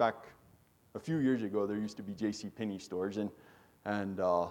back 0.00 0.24
a 0.94 0.98
few 0.98 1.18
years 1.18 1.42
ago, 1.42 1.66
there 1.66 1.76
used 1.76 1.98
to 1.98 2.02
be 2.02 2.14
J.C. 2.14 2.48
Penney 2.48 2.78
stores, 2.78 3.18
and 3.18 3.28
and 3.84 4.18
uh, 4.18 4.46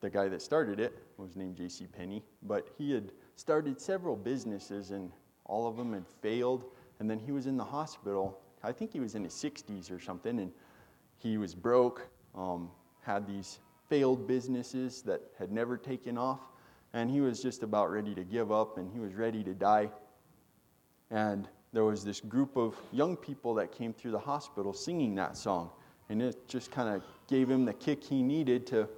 the 0.00 0.08
guy 0.08 0.26
that 0.28 0.40
started 0.40 0.80
it 0.80 1.02
was 1.18 1.36
named 1.36 1.54
J.C. 1.54 1.86
Penney, 1.86 2.24
but 2.42 2.68
he 2.78 2.94
had 2.94 3.12
started 3.34 3.78
several 3.78 4.16
businesses, 4.16 4.92
and 4.92 5.12
all 5.44 5.66
of 5.66 5.76
them 5.76 5.92
had 5.92 6.06
failed. 6.22 6.64
And 6.98 7.10
then 7.10 7.18
he 7.18 7.30
was 7.30 7.46
in 7.46 7.58
the 7.58 7.64
hospital. 7.64 8.40
I 8.62 8.72
think 8.72 8.90
he 8.90 9.00
was 9.00 9.14
in 9.14 9.22
his 9.22 9.34
60s 9.34 9.90
or 9.90 10.00
something, 10.00 10.40
and 10.40 10.50
he 11.18 11.36
was 11.36 11.54
broke. 11.54 12.08
Um, 12.34 12.70
had 13.02 13.26
these 13.26 13.58
failed 13.90 14.26
businesses 14.26 15.02
that 15.02 15.20
had 15.38 15.52
never 15.52 15.76
taken 15.76 16.16
off, 16.16 16.40
and 16.94 17.10
he 17.10 17.20
was 17.20 17.42
just 17.42 17.62
about 17.62 17.90
ready 17.92 18.14
to 18.14 18.24
give 18.24 18.50
up, 18.50 18.78
and 18.78 18.90
he 18.90 18.98
was 18.98 19.12
ready 19.12 19.44
to 19.44 19.52
die. 19.52 19.90
And 21.10 21.48
there 21.76 21.84
was 21.84 22.02
this 22.02 22.20
group 22.20 22.56
of 22.56 22.74
young 22.90 23.18
people 23.18 23.52
that 23.52 23.70
came 23.70 23.92
through 23.92 24.10
the 24.10 24.18
hospital 24.18 24.72
singing 24.72 25.14
that 25.14 25.36
song. 25.36 25.68
And 26.08 26.22
it 26.22 26.48
just 26.48 26.70
kind 26.70 26.88
of 26.88 27.02
gave 27.28 27.50
him 27.50 27.66
the 27.66 27.74
kick 27.74 28.02
he 28.02 28.22
needed 28.22 28.66
to 28.68 28.88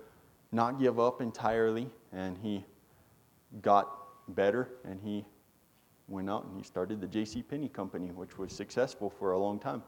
not 0.52 0.78
give 0.78 1.01
up 1.01 1.20
entirely. 1.20 1.91
And 2.12 2.38
he 2.38 2.64
got 3.62 3.91
better 4.28 4.68
and 4.84 5.01
he 5.02 5.24
went 6.06 6.30
out 6.30 6.45
and 6.45 6.56
he 6.56 6.62
started 6.62 7.01
the 7.01 7.09
J.C. 7.09 7.42
Penney 7.42 7.68
Company, 7.68 8.12
which 8.12 8.38
was 8.38 8.52
successful 8.52 9.10
for 9.10 9.32
a 9.32 9.38
long 9.38 9.59
time. 9.59 9.82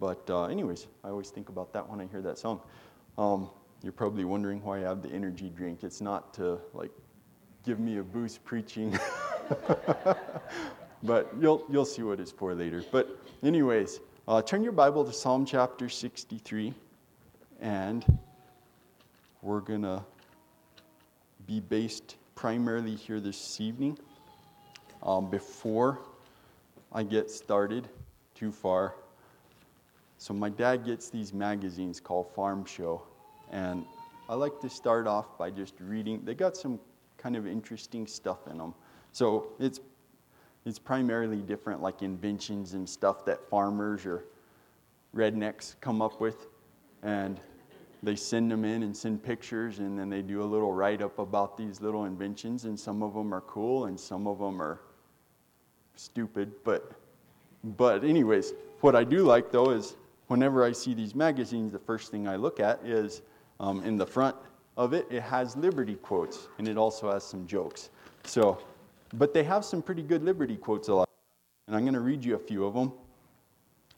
But, 0.00 0.28
uh, 0.28 0.46
anyways, 0.46 0.88
I 1.04 1.10
always 1.10 1.30
think 1.30 1.50
about 1.50 1.72
that 1.74 1.88
when 1.88 2.00
I 2.00 2.06
hear 2.06 2.22
that 2.22 2.36
song. 2.36 2.60
Um, 3.16 3.48
you're 3.80 3.92
probably 3.92 4.24
wondering 4.24 4.60
why 4.64 4.78
I 4.78 4.88
have 4.88 5.02
the 5.02 5.10
energy 5.10 5.52
drink. 5.56 5.84
It's 5.84 6.00
not 6.00 6.34
to 6.34 6.58
like 6.74 6.90
give 7.64 7.78
me 7.78 7.98
a 7.98 8.02
boost 8.02 8.44
preaching. 8.44 8.98
but 11.02 11.32
you'll, 11.40 11.64
you'll 11.70 11.84
see 11.84 12.02
what 12.02 12.20
it's 12.20 12.32
for 12.32 12.54
later. 12.54 12.82
But, 12.90 13.18
anyways, 13.42 14.00
uh, 14.26 14.42
turn 14.42 14.62
your 14.62 14.72
Bible 14.72 15.04
to 15.04 15.12
Psalm 15.12 15.44
chapter 15.44 15.88
63, 15.88 16.74
and 17.60 18.04
we're 19.42 19.60
going 19.60 19.82
to 19.82 20.04
be 21.46 21.60
based 21.60 22.16
primarily 22.34 22.94
here 22.94 23.20
this 23.20 23.60
evening. 23.60 23.98
Um, 25.02 25.30
before 25.30 26.00
I 26.92 27.04
get 27.04 27.30
started 27.30 27.88
too 28.34 28.50
far, 28.50 28.94
so 30.18 30.34
my 30.34 30.48
dad 30.48 30.84
gets 30.84 31.10
these 31.10 31.32
magazines 31.32 32.00
called 32.00 32.28
Farm 32.34 32.64
Show, 32.64 33.02
and 33.52 33.84
I 34.28 34.34
like 34.34 34.60
to 34.60 34.68
start 34.68 35.06
off 35.06 35.38
by 35.38 35.50
just 35.50 35.74
reading. 35.80 36.24
They 36.24 36.34
got 36.34 36.56
some 36.56 36.80
kind 37.16 37.36
of 37.36 37.46
interesting 37.46 38.06
stuff 38.06 38.46
in 38.50 38.58
them. 38.58 38.74
So 39.12 39.52
it's 39.58 39.80
it's 40.68 40.78
primarily 40.78 41.38
different 41.38 41.82
like 41.82 42.02
inventions 42.02 42.74
and 42.74 42.88
stuff 42.88 43.24
that 43.24 43.48
farmers 43.48 44.04
or 44.04 44.24
rednecks 45.14 45.74
come 45.80 46.02
up 46.02 46.20
with 46.20 46.46
and 47.02 47.40
they 48.02 48.14
send 48.14 48.50
them 48.50 48.64
in 48.64 48.82
and 48.82 48.96
send 48.96 49.22
pictures 49.22 49.78
and 49.78 49.98
then 49.98 50.08
they 50.08 50.22
do 50.22 50.42
a 50.42 50.44
little 50.44 50.72
write 50.72 51.02
up 51.02 51.18
about 51.18 51.56
these 51.56 51.80
little 51.80 52.04
inventions 52.04 52.64
and 52.64 52.78
some 52.78 53.02
of 53.02 53.14
them 53.14 53.32
are 53.32 53.40
cool 53.42 53.86
and 53.86 53.98
some 53.98 54.26
of 54.26 54.38
them 54.38 54.60
are 54.60 54.80
stupid 55.96 56.52
but 56.64 56.92
but 57.76 58.04
anyways 58.04 58.52
what 58.82 58.94
i 58.94 59.02
do 59.02 59.24
like 59.24 59.50
though 59.50 59.70
is 59.70 59.96
whenever 60.28 60.64
i 60.64 60.70
see 60.70 60.94
these 60.94 61.14
magazines 61.14 61.72
the 61.72 61.78
first 61.78 62.10
thing 62.10 62.28
i 62.28 62.36
look 62.36 62.60
at 62.60 62.78
is 62.84 63.22
um, 63.58 63.82
in 63.82 63.96
the 63.96 64.06
front 64.06 64.36
of 64.78 64.92
it 64.92 65.06
it 65.10 65.22
has 65.22 65.56
liberty 65.56 65.96
quotes 65.96 66.48
and 66.58 66.68
it 66.68 66.78
also 66.78 67.12
has 67.12 67.24
some 67.24 67.46
jokes. 67.46 67.90
So 68.24 68.58
but 69.14 69.32
they 69.32 69.44
have 69.44 69.64
some 69.64 69.82
pretty 69.82 70.02
good 70.02 70.22
liberty 70.22 70.56
quotes 70.56 70.88
a 70.88 70.94
lot. 70.94 71.08
And 71.66 71.76
I'm 71.76 71.82
going 71.82 71.94
to 71.94 72.00
read 72.00 72.24
you 72.24 72.34
a 72.34 72.38
few 72.38 72.64
of 72.64 72.74
them. 72.74 72.92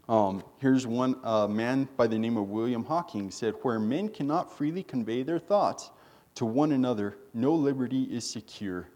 Um, 0.08 0.42
here's 0.58 0.86
one 0.86 1.16
a 1.22 1.46
man 1.48 1.88
by 1.96 2.06
the 2.08 2.18
name 2.18 2.36
of 2.36 2.48
William 2.48 2.84
Hocking 2.84 3.30
said, 3.30 3.54
Where 3.62 3.78
men 3.78 4.08
cannot 4.08 4.56
freely 4.56 4.82
convey 4.82 5.22
their 5.22 5.38
thoughts 5.38 5.90
to 6.34 6.44
one 6.44 6.72
another, 6.72 7.18
no 7.34 7.54
liberty 7.54 8.04
is 8.04 8.28
secure. 8.28 8.88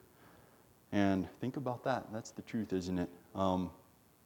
And 0.93 1.29
think 1.41 1.57
about 1.57 1.85
that. 1.85 2.07
That's 2.13 2.31
the 2.31 2.43
truth, 2.43 2.73
isn't 2.73 2.99
it? 2.99 3.09
Um, 3.35 3.71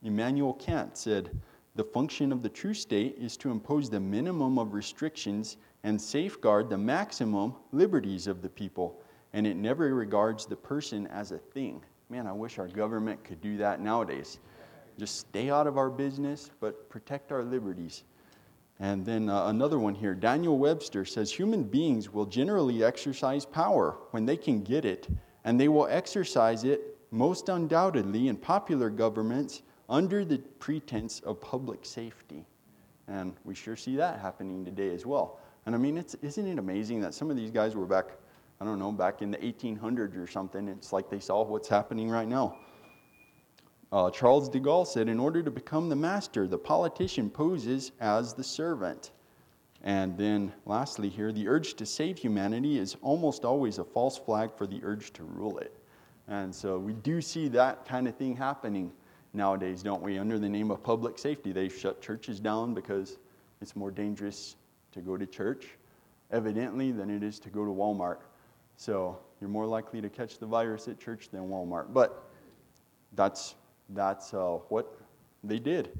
Immanuel 0.02 0.54
Kant 0.54 0.96
said, 0.96 1.30
The 1.74 1.84
function 1.84 2.32
of 2.32 2.42
the 2.42 2.48
true 2.48 2.74
state 2.74 3.16
is 3.18 3.36
to 3.38 3.50
impose 3.50 3.90
the 3.90 4.00
minimum 4.00 4.58
of 4.58 4.74
restrictions 4.74 5.56
and 5.84 6.00
safeguard 6.00 6.70
the 6.70 6.78
maximum 6.78 7.54
liberties 7.72 8.26
of 8.26 8.42
the 8.42 8.48
people 8.48 9.00
and 9.32 9.46
it 9.46 9.56
never 9.56 9.94
regards 9.94 10.46
the 10.46 10.56
person 10.56 11.06
as 11.08 11.32
a 11.32 11.38
thing. 11.38 11.82
Man, 12.10 12.26
I 12.26 12.32
wish 12.32 12.58
our 12.58 12.68
government 12.68 13.22
could 13.24 13.40
do 13.40 13.56
that 13.58 13.80
nowadays. 13.80 14.38
Just 14.98 15.18
stay 15.18 15.50
out 15.50 15.66
of 15.66 15.76
our 15.76 15.90
business, 15.90 16.50
but 16.60 16.88
protect 16.88 17.30
our 17.30 17.42
liberties. 17.42 18.04
And 18.80 19.04
then 19.04 19.28
uh, 19.28 19.46
another 19.46 19.78
one 19.78 19.94
here 19.94 20.14
Daniel 20.14 20.58
Webster 20.58 21.04
says 21.04 21.32
human 21.32 21.64
beings 21.64 22.12
will 22.12 22.26
generally 22.26 22.84
exercise 22.84 23.44
power 23.44 23.96
when 24.12 24.24
they 24.24 24.36
can 24.36 24.62
get 24.62 24.84
it, 24.84 25.08
and 25.44 25.60
they 25.60 25.68
will 25.68 25.86
exercise 25.88 26.64
it 26.64 26.96
most 27.10 27.48
undoubtedly 27.48 28.28
in 28.28 28.36
popular 28.36 28.90
governments 28.90 29.62
under 29.88 30.24
the 30.24 30.38
pretense 30.58 31.20
of 31.20 31.40
public 31.40 31.84
safety. 31.84 32.46
And 33.08 33.34
we 33.44 33.54
sure 33.54 33.76
see 33.76 33.96
that 33.96 34.20
happening 34.20 34.64
today 34.64 34.94
as 34.94 35.06
well. 35.06 35.40
And 35.66 35.74
I 35.74 35.78
mean, 35.78 35.96
it's, 35.96 36.14
isn't 36.22 36.46
it 36.46 36.58
amazing 36.58 37.00
that 37.00 37.14
some 37.14 37.30
of 37.30 37.36
these 37.36 37.50
guys 37.50 37.74
were 37.74 37.86
back 37.86 38.10
I 38.60 38.64
don't 38.64 38.78
know, 38.78 38.90
back 38.90 39.22
in 39.22 39.30
the 39.30 39.38
1800s 39.38 40.16
or 40.16 40.26
something. 40.26 40.68
It's 40.68 40.92
like 40.92 41.08
they 41.08 41.20
saw 41.20 41.44
what's 41.44 41.68
happening 41.68 42.10
right 42.10 42.26
now. 42.26 42.56
Uh, 43.90 44.10
Charles 44.10 44.48
de 44.48 44.60
Gaulle 44.60 44.86
said, 44.86 45.08
In 45.08 45.20
order 45.20 45.42
to 45.42 45.50
become 45.50 45.88
the 45.88 45.96
master, 45.96 46.46
the 46.46 46.58
politician 46.58 47.30
poses 47.30 47.92
as 48.00 48.34
the 48.34 48.44
servant. 48.44 49.12
And 49.82 50.18
then, 50.18 50.52
lastly, 50.66 51.08
here, 51.08 51.32
the 51.32 51.48
urge 51.48 51.74
to 51.74 51.86
save 51.86 52.18
humanity 52.18 52.78
is 52.78 52.96
almost 53.00 53.44
always 53.44 53.78
a 53.78 53.84
false 53.84 54.18
flag 54.18 54.50
for 54.56 54.66
the 54.66 54.80
urge 54.82 55.12
to 55.14 55.22
rule 55.22 55.58
it. 55.58 55.74
And 56.26 56.54
so 56.54 56.78
we 56.78 56.92
do 56.92 57.22
see 57.22 57.48
that 57.48 57.86
kind 57.86 58.08
of 58.08 58.16
thing 58.16 58.36
happening 58.36 58.92
nowadays, 59.32 59.82
don't 59.82 60.02
we? 60.02 60.18
Under 60.18 60.38
the 60.38 60.48
name 60.48 60.70
of 60.70 60.82
public 60.82 61.18
safety, 61.18 61.52
they 61.52 61.68
shut 61.68 62.02
churches 62.02 62.40
down 62.40 62.74
because 62.74 63.18
it's 63.62 63.76
more 63.76 63.90
dangerous 63.90 64.56
to 64.92 65.00
go 65.00 65.16
to 65.16 65.26
church, 65.26 65.68
evidently, 66.30 66.92
than 66.92 67.08
it 67.08 67.22
is 67.22 67.38
to 67.40 67.48
go 67.48 67.64
to 67.64 67.70
Walmart. 67.70 68.18
So 68.78 69.18
you're 69.40 69.50
more 69.50 69.66
likely 69.66 70.00
to 70.00 70.08
catch 70.08 70.38
the 70.38 70.46
virus 70.46 70.86
at 70.86 71.00
church 71.00 71.28
than 71.30 71.42
Walmart. 71.48 71.92
But 71.92 72.30
that's, 73.12 73.56
that's 73.90 74.32
uh, 74.32 74.58
what 74.68 74.96
they 75.42 75.58
did. 75.58 75.90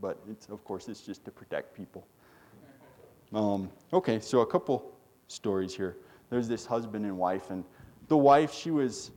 But 0.00 0.18
it's, 0.28 0.48
of 0.48 0.64
course, 0.64 0.88
it's 0.88 1.00
just 1.00 1.24
to 1.26 1.30
protect 1.30 1.74
people. 1.74 2.06
Um, 3.32 3.70
okay, 3.92 4.18
so 4.18 4.40
a 4.40 4.46
couple 4.46 4.92
stories 5.28 5.74
here. 5.74 5.96
There's 6.28 6.48
this 6.48 6.66
husband 6.66 7.04
and 7.06 7.16
wife, 7.16 7.50
and 7.50 7.64
the 8.08 8.16
wife, 8.16 8.52
she 8.52 8.72
was 8.72 9.12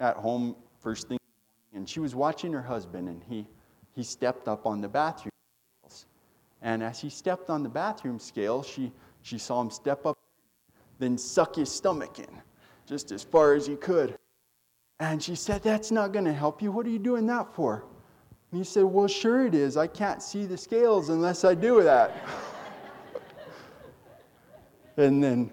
at 0.00 0.16
home 0.16 0.56
first 0.80 1.08
thing 1.08 1.18
and 1.74 1.88
she 1.88 2.00
was 2.00 2.14
watching 2.14 2.52
her 2.52 2.62
husband, 2.62 3.08
and 3.08 3.22
he, 3.28 3.46
he 3.94 4.02
stepped 4.02 4.48
up 4.48 4.66
on 4.66 4.80
the 4.80 4.88
bathroom 4.88 5.30
scales. 5.82 6.06
And 6.62 6.82
as 6.82 7.00
he 7.00 7.10
stepped 7.10 7.48
on 7.48 7.62
the 7.62 7.68
bathroom 7.68 8.18
scale, 8.18 8.62
she, 8.62 8.92
she 9.22 9.38
saw 9.38 9.60
him 9.60 9.70
step 9.70 10.04
up 10.04 10.18
then 11.00 11.18
suck 11.18 11.56
his 11.56 11.70
stomach 11.72 12.20
in 12.20 12.42
just 12.86 13.10
as 13.10 13.24
far 13.24 13.54
as 13.54 13.66
he 13.66 13.74
could. 13.74 14.16
And 15.00 15.22
she 15.22 15.34
said, 15.34 15.62
That's 15.62 15.90
not 15.90 16.12
going 16.12 16.26
to 16.26 16.32
help 16.32 16.62
you. 16.62 16.70
What 16.70 16.86
are 16.86 16.90
you 16.90 16.98
doing 16.98 17.26
that 17.26 17.52
for? 17.54 17.84
And 18.52 18.58
he 18.58 18.64
said, 18.64 18.84
Well, 18.84 19.08
sure 19.08 19.46
it 19.46 19.54
is. 19.54 19.76
I 19.76 19.86
can't 19.86 20.22
see 20.22 20.44
the 20.44 20.58
scales 20.58 21.08
unless 21.08 21.44
I 21.44 21.54
do 21.54 21.82
that. 21.82 22.14
and 24.96 25.24
then 25.24 25.50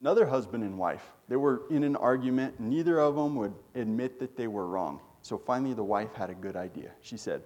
another 0.00 0.26
husband 0.26 0.62
and 0.62 0.78
wife, 0.78 1.04
they 1.28 1.36
were 1.36 1.62
in 1.70 1.82
an 1.82 1.96
argument. 1.96 2.60
Neither 2.60 3.00
of 3.00 3.16
them 3.16 3.36
would 3.36 3.54
admit 3.74 4.20
that 4.20 4.36
they 4.36 4.48
were 4.48 4.66
wrong. 4.66 5.00
So 5.22 5.38
finally, 5.38 5.72
the 5.72 5.84
wife 5.84 6.12
had 6.12 6.28
a 6.28 6.34
good 6.34 6.56
idea. 6.56 6.90
She 7.00 7.16
said, 7.16 7.40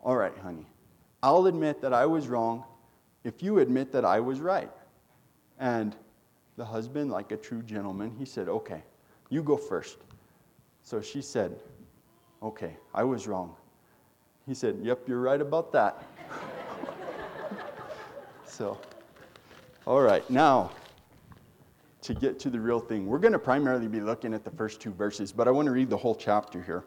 All 0.00 0.16
right, 0.16 0.36
honey, 0.38 0.66
I'll 1.24 1.46
admit 1.46 1.80
that 1.82 1.92
I 1.92 2.06
was 2.06 2.28
wrong 2.28 2.62
if 3.24 3.42
you 3.42 3.58
admit 3.58 3.90
that 3.92 4.04
I 4.04 4.20
was 4.20 4.38
right. 4.38 4.70
And 5.58 5.96
the 6.56 6.64
husband, 6.64 7.10
like 7.10 7.32
a 7.32 7.36
true 7.36 7.62
gentleman, 7.62 8.14
he 8.18 8.24
said, 8.24 8.48
Okay, 8.48 8.82
you 9.28 9.42
go 9.42 9.56
first. 9.56 9.98
So 10.82 11.00
she 11.00 11.22
said, 11.22 11.58
Okay, 12.42 12.76
I 12.94 13.04
was 13.04 13.26
wrong. 13.26 13.54
He 14.46 14.54
said, 14.54 14.78
Yep, 14.82 15.08
you're 15.08 15.20
right 15.20 15.40
about 15.40 15.72
that. 15.72 16.04
so, 18.46 18.78
all 19.86 20.00
right, 20.00 20.28
now 20.30 20.70
to 22.02 22.14
get 22.14 22.38
to 22.40 22.50
the 22.50 22.58
real 22.58 22.80
thing, 22.80 23.06
we're 23.06 23.18
going 23.18 23.32
to 23.32 23.38
primarily 23.38 23.88
be 23.88 24.00
looking 24.00 24.32
at 24.32 24.44
the 24.44 24.50
first 24.50 24.80
two 24.80 24.92
verses, 24.92 25.32
but 25.32 25.46
I 25.46 25.50
want 25.50 25.66
to 25.66 25.72
read 25.72 25.90
the 25.90 25.96
whole 25.96 26.14
chapter 26.14 26.62
here. 26.62 26.84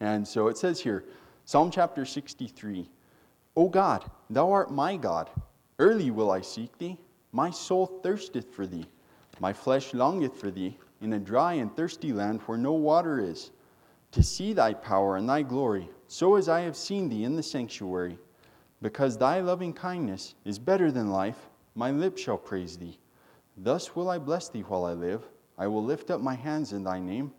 And 0.00 0.26
so 0.26 0.48
it 0.48 0.56
says 0.56 0.80
here 0.80 1.04
Psalm 1.44 1.70
chapter 1.70 2.04
63 2.04 2.88
O 3.56 3.68
God, 3.68 4.10
thou 4.30 4.50
art 4.50 4.70
my 4.70 4.96
God. 4.96 5.28
Early 5.78 6.10
will 6.10 6.30
I 6.30 6.40
seek 6.40 6.76
thee. 6.78 6.96
My 7.32 7.50
soul 7.50 7.86
thirsteth 8.02 8.52
for 8.52 8.66
thee, 8.66 8.86
my 9.38 9.52
flesh 9.52 9.94
longeth 9.94 10.36
for 10.36 10.50
thee, 10.50 10.76
in 11.00 11.12
a 11.12 11.18
dry 11.18 11.54
and 11.54 11.74
thirsty 11.74 12.12
land 12.12 12.40
where 12.42 12.58
no 12.58 12.72
water 12.72 13.20
is, 13.20 13.52
to 14.10 14.22
see 14.22 14.52
thy 14.52 14.74
power 14.74 15.16
and 15.16 15.28
thy 15.28 15.42
glory, 15.42 15.88
so 16.08 16.34
as 16.34 16.48
I 16.48 16.60
have 16.60 16.76
seen 16.76 17.08
thee 17.08 17.24
in 17.24 17.36
the 17.36 17.42
sanctuary. 17.42 18.18
Because 18.82 19.16
thy 19.16 19.40
loving 19.40 19.72
kindness 19.72 20.34
is 20.44 20.58
better 20.58 20.90
than 20.90 21.10
life, 21.10 21.48
my 21.74 21.90
lips 21.90 22.20
shall 22.22 22.36
praise 22.36 22.76
thee. 22.76 22.98
Thus 23.56 23.94
will 23.94 24.10
I 24.10 24.18
bless 24.18 24.48
thee 24.48 24.62
while 24.62 24.84
I 24.84 24.94
live. 24.94 25.28
I 25.56 25.66
will 25.66 25.84
lift 25.84 26.10
up 26.10 26.20
my 26.20 26.34
hands 26.34 26.72
in 26.72 26.82
thy 26.82 26.98
name. 26.98 27.32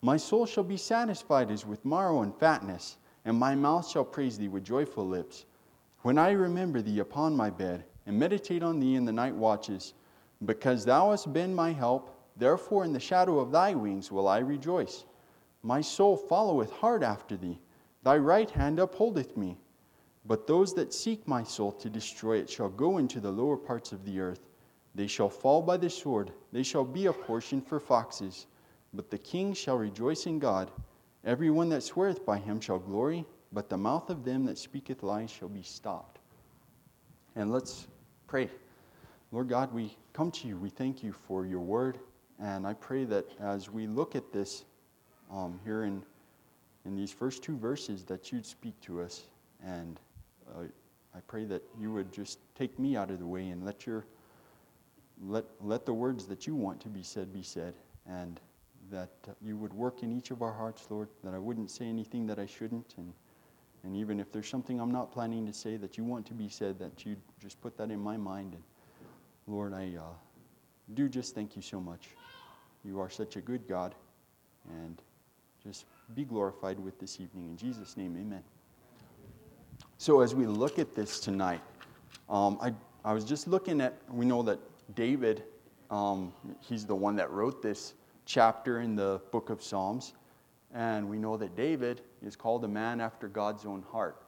My 0.00 0.16
soul 0.16 0.46
shall 0.46 0.64
be 0.64 0.76
satisfied 0.76 1.50
as 1.50 1.66
with 1.66 1.84
marrow 1.84 2.22
and 2.22 2.34
fatness, 2.34 2.96
and 3.24 3.36
my 3.36 3.54
mouth 3.54 3.86
shall 3.88 4.04
praise 4.04 4.38
thee 4.38 4.48
with 4.48 4.64
joyful 4.64 5.06
lips. 5.06 5.44
When 6.02 6.16
I 6.16 6.30
remember 6.30 6.80
thee 6.80 7.00
upon 7.00 7.36
my 7.36 7.50
bed, 7.50 7.84
and 8.06 8.18
meditate 8.18 8.62
on 8.62 8.80
thee 8.80 8.94
in 8.94 9.04
the 9.04 9.12
night 9.12 9.34
watches, 9.34 9.94
because 10.44 10.84
thou 10.84 11.10
hast 11.10 11.32
been 11.32 11.54
my 11.54 11.72
help, 11.72 12.16
therefore 12.36 12.84
in 12.84 12.92
the 12.92 13.00
shadow 13.00 13.38
of 13.38 13.50
thy 13.50 13.74
wings 13.74 14.12
will 14.12 14.28
I 14.28 14.38
rejoice. 14.38 15.04
My 15.62 15.80
soul 15.80 16.16
followeth 16.16 16.70
hard 16.70 17.02
after 17.02 17.36
thee, 17.36 17.58
thy 18.02 18.18
right 18.18 18.50
hand 18.50 18.78
upholdeth 18.78 19.36
me. 19.36 19.58
But 20.24 20.46
those 20.46 20.74
that 20.74 20.92
seek 20.92 21.26
my 21.26 21.42
soul 21.42 21.72
to 21.72 21.88
destroy 21.88 22.38
it 22.38 22.50
shall 22.50 22.68
go 22.68 22.98
into 22.98 23.20
the 23.20 23.30
lower 23.30 23.56
parts 23.56 23.92
of 23.92 24.04
the 24.04 24.20
earth. 24.20 24.40
They 24.94 25.06
shall 25.06 25.28
fall 25.28 25.62
by 25.62 25.76
the 25.76 25.90
sword, 25.90 26.32
they 26.52 26.62
shall 26.62 26.84
be 26.84 27.06
a 27.06 27.12
portion 27.12 27.60
for 27.60 27.80
foxes. 27.80 28.46
But 28.94 29.10
the 29.10 29.18
king 29.18 29.52
shall 29.52 29.76
rejoice 29.76 30.26
in 30.26 30.38
God. 30.38 30.70
Every 31.24 31.50
one 31.50 31.68
that 31.70 31.82
sweareth 31.82 32.24
by 32.24 32.38
him 32.38 32.60
shall 32.60 32.78
glory, 32.78 33.26
but 33.52 33.68
the 33.68 33.76
mouth 33.76 34.10
of 34.10 34.24
them 34.24 34.44
that 34.46 34.58
speaketh 34.58 35.02
lies 35.02 35.30
shall 35.30 35.48
be 35.48 35.62
stopped. 35.62 36.20
And 37.34 37.52
let's 37.52 37.88
pray. 38.26 38.50
Lord 39.30 39.48
God, 39.48 39.72
we 39.72 39.96
come 40.12 40.30
to 40.32 40.48
you. 40.48 40.56
We 40.56 40.68
thank 40.68 41.02
you 41.02 41.12
for 41.12 41.46
your 41.46 41.60
word. 41.60 41.98
And 42.40 42.66
I 42.66 42.74
pray 42.74 43.04
that 43.04 43.24
as 43.40 43.70
we 43.70 43.86
look 43.86 44.16
at 44.16 44.32
this 44.32 44.64
um, 45.32 45.60
here 45.64 45.84
in, 45.84 46.02
in 46.84 46.96
these 46.96 47.12
first 47.12 47.42
two 47.42 47.56
verses, 47.56 48.04
that 48.04 48.32
you'd 48.32 48.46
speak 48.46 48.80
to 48.82 49.00
us. 49.00 49.22
And 49.64 50.00
uh, 50.54 50.62
I 51.14 51.20
pray 51.28 51.44
that 51.44 51.62
you 51.80 51.92
would 51.92 52.12
just 52.12 52.38
take 52.56 52.78
me 52.78 52.96
out 52.96 53.10
of 53.10 53.18
the 53.18 53.26
way 53.26 53.48
and 53.48 53.64
let 53.64 53.86
your 53.86 54.04
let, 55.24 55.44
let 55.62 55.86
the 55.86 55.94
words 55.94 56.26
that 56.26 56.46
you 56.46 56.54
want 56.54 56.78
to 56.80 56.88
be 56.88 57.02
said 57.02 57.32
be 57.32 57.42
said. 57.42 57.74
And 58.06 58.38
that 58.90 59.10
you 59.42 59.56
would 59.56 59.72
work 59.72 60.02
in 60.02 60.12
each 60.12 60.30
of 60.30 60.42
our 60.42 60.52
hearts, 60.52 60.86
Lord, 60.90 61.08
that 61.24 61.34
I 61.34 61.38
wouldn't 61.38 61.70
say 61.70 61.86
anything 61.86 62.26
that 62.26 62.38
I 62.38 62.46
shouldn't. 62.46 62.94
And, 62.98 63.12
and 63.86 63.96
even 63.96 64.18
if 64.18 64.32
there's 64.32 64.48
something 64.48 64.80
I'm 64.80 64.90
not 64.90 65.12
planning 65.12 65.46
to 65.46 65.52
say 65.52 65.76
that 65.76 65.96
you 65.96 66.02
want 66.02 66.26
to 66.26 66.34
be 66.34 66.48
said, 66.48 66.76
that 66.80 67.06
you 67.06 67.16
just 67.40 67.60
put 67.60 67.78
that 67.78 67.92
in 67.92 68.00
my 68.00 68.16
mind. 68.16 68.54
And 68.54 68.62
Lord, 69.46 69.72
I 69.72 69.92
uh, 69.96 70.02
do 70.94 71.08
just 71.08 71.36
thank 71.36 71.54
you 71.54 71.62
so 71.62 71.80
much. 71.80 72.08
You 72.84 72.98
are 73.00 73.08
such 73.08 73.36
a 73.36 73.40
good 73.40 73.68
God. 73.68 73.94
And 74.68 75.00
just 75.62 75.84
be 76.16 76.24
glorified 76.24 76.80
with 76.80 76.98
this 76.98 77.20
evening. 77.20 77.46
In 77.46 77.56
Jesus' 77.56 77.96
name, 77.96 78.16
amen. 78.20 78.42
So, 79.98 80.20
as 80.20 80.34
we 80.34 80.46
look 80.46 80.80
at 80.80 80.96
this 80.96 81.20
tonight, 81.20 81.60
um, 82.28 82.58
I, 82.60 82.72
I 83.04 83.12
was 83.12 83.24
just 83.24 83.46
looking 83.46 83.80
at, 83.80 83.94
we 84.10 84.26
know 84.26 84.42
that 84.42 84.58
David, 84.96 85.44
um, 85.92 86.32
he's 86.60 86.86
the 86.86 86.94
one 86.94 87.14
that 87.16 87.30
wrote 87.30 87.62
this 87.62 87.94
chapter 88.24 88.80
in 88.80 88.96
the 88.96 89.20
book 89.30 89.48
of 89.48 89.62
Psalms. 89.62 90.14
And 90.74 91.08
we 91.08 91.18
know 91.18 91.36
that 91.36 91.56
David 91.56 92.02
is 92.22 92.36
called 92.36 92.64
a 92.64 92.68
man 92.68 93.00
after 93.00 93.28
God's 93.28 93.64
own 93.64 93.82
heart. 93.82 94.22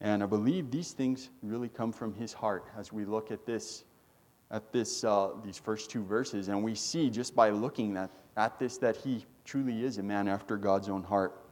And 0.00 0.22
I 0.22 0.26
believe 0.26 0.70
these 0.70 0.92
things 0.92 1.30
really 1.42 1.68
come 1.68 1.92
from 1.92 2.12
his 2.14 2.32
heart 2.32 2.66
as 2.76 2.92
we 2.92 3.04
look 3.04 3.30
at 3.30 3.46
this, 3.46 3.84
at 4.50 4.72
this, 4.72 5.04
uh, 5.04 5.30
these 5.44 5.58
first 5.58 5.90
two 5.90 6.02
verses. 6.02 6.48
And 6.48 6.62
we 6.62 6.74
see 6.74 7.08
just 7.08 7.34
by 7.36 7.50
looking 7.50 7.96
at, 7.96 8.10
at 8.36 8.58
this 8.58 8.78
that 8.78 8.96
he 8.96 9.24
truly 9.44 9.84
is 9.84 9.98
a 9.98 10.02
man 10.02 10.28
after 10.28 10.56
God's 10.56 10.88
own 10.88 11.04
heart. 11.04 11.46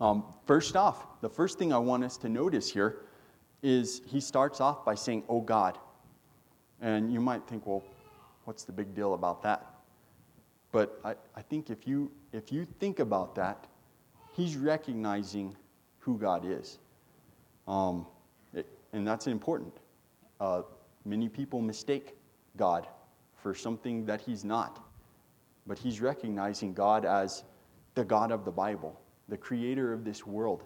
Um, 0.00 0.24
first 0.46 0.74
off, 0.74 1.20
the 1.20 1.28
first 1.28 1.58
thing 1.58 1.72
I 1.72 1.78
want 1.78 2.02
us 2.02 2.16
to 2.18 2.28
notice 2.28 2.72
here 2.72 3.02
is 3.62 4.02
he 4.06 4.20
starts 4.20 4.60
off 4.60 4.84
by 4.84 4.96
saying, 4.96 5.22
Oh 5.28 5.40
God. 5.40 5.78
And 6.80 7.12
you 7.12 7.20
might 7.20 7.46
think, 7.46 7.64
well, 7.64 7.84
what's 8.44 8.64
the 8.64 8.72
big 8.72 8.92
deal 8.92 9.14
about 9.14 9.42
that? 9.44 9.64
But 10.72 10.98
I, 11.04 11.14
I 11.36 11.42
think 11.42 11.70
if 11.70 11.86
you, 11.86 12.10
if 12.32 12.52
you 12.52 12.64
think 12.64 12.98
about 12.98 13.34
that, 13.34 13.66
he's 14.32 14.56
recognizing 14.56 15.54
who 15.98 16.18
God 16.18 16.44
is. 16.44 16.78
Um, 17.68 18.06
it, 18.54 18.66
and 18.92 19.06
that's 19.06 19.26
important. 19.26 19.72
Uh, 20.40 20.62
many 21.04 21.28
people 21.28 21.60
mistake 21.60 22.16
God 22.56 22.86
for 23.36 23.54
something 23.54 24.04
that 24.06 24.20
he's 24.20 24.44
not. 24.44 24.80
But 25.66 25.78
he's 25.78 26.00
recognizing 26.00 26.74
God 26.74 27.04
as 27.04 27.44
the 27.94 28.04
God 28.04 28.32
of 28.32 28.44
the 28.44 28.50
Bible, 28.50 29.00
the 29.28 29.36
creator 29.36 29.92
of 29.92 30.04
this 30.04 30.26
world. 30.26 30.64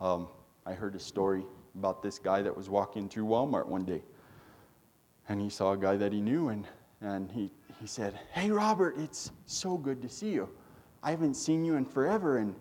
Um, 0.00 0.28
I 0.64 0.72
heard 0.72 0.94
a 0.94 1.00
story 1.00 1.44
about 1.74 2.02
this 2.02 2.18
guy 2.18 2.40
that 2.42 2.56
was 2.56 2.70
walking 2.70 3.08
through 3.08 3.26
Walmart 3.26 3.66
one 3.66 3.84
day. 3.84 4.02
And 5.28 5.40
he 5.40 5.50
saw 5.50 5.72
a 5.72 5.76
guy 5.76 5.96
that 5.96 6.12
he 6.12 6.20
knew, 6.20 6.48
and, 6.48 6.66
and 7.00 7.30
he 7.30 7.52
he 7.80 7.86
said, 7.86 8.18
Hey, 8.32 8.50
Robert, 8.50 8.96
it's 8.98 9.32
so 9.46 9.78
good 9.78 10.02
to 10.02 10.08
see 10.08 10.30
you. 10.30 10.48
I 11.02 11.10
haven't 11.10 11.34
seen 11.34 11.64
you 11.64 11.76
in 11.76 11.84
forever, 11.84 12.38
and 12.38 12.54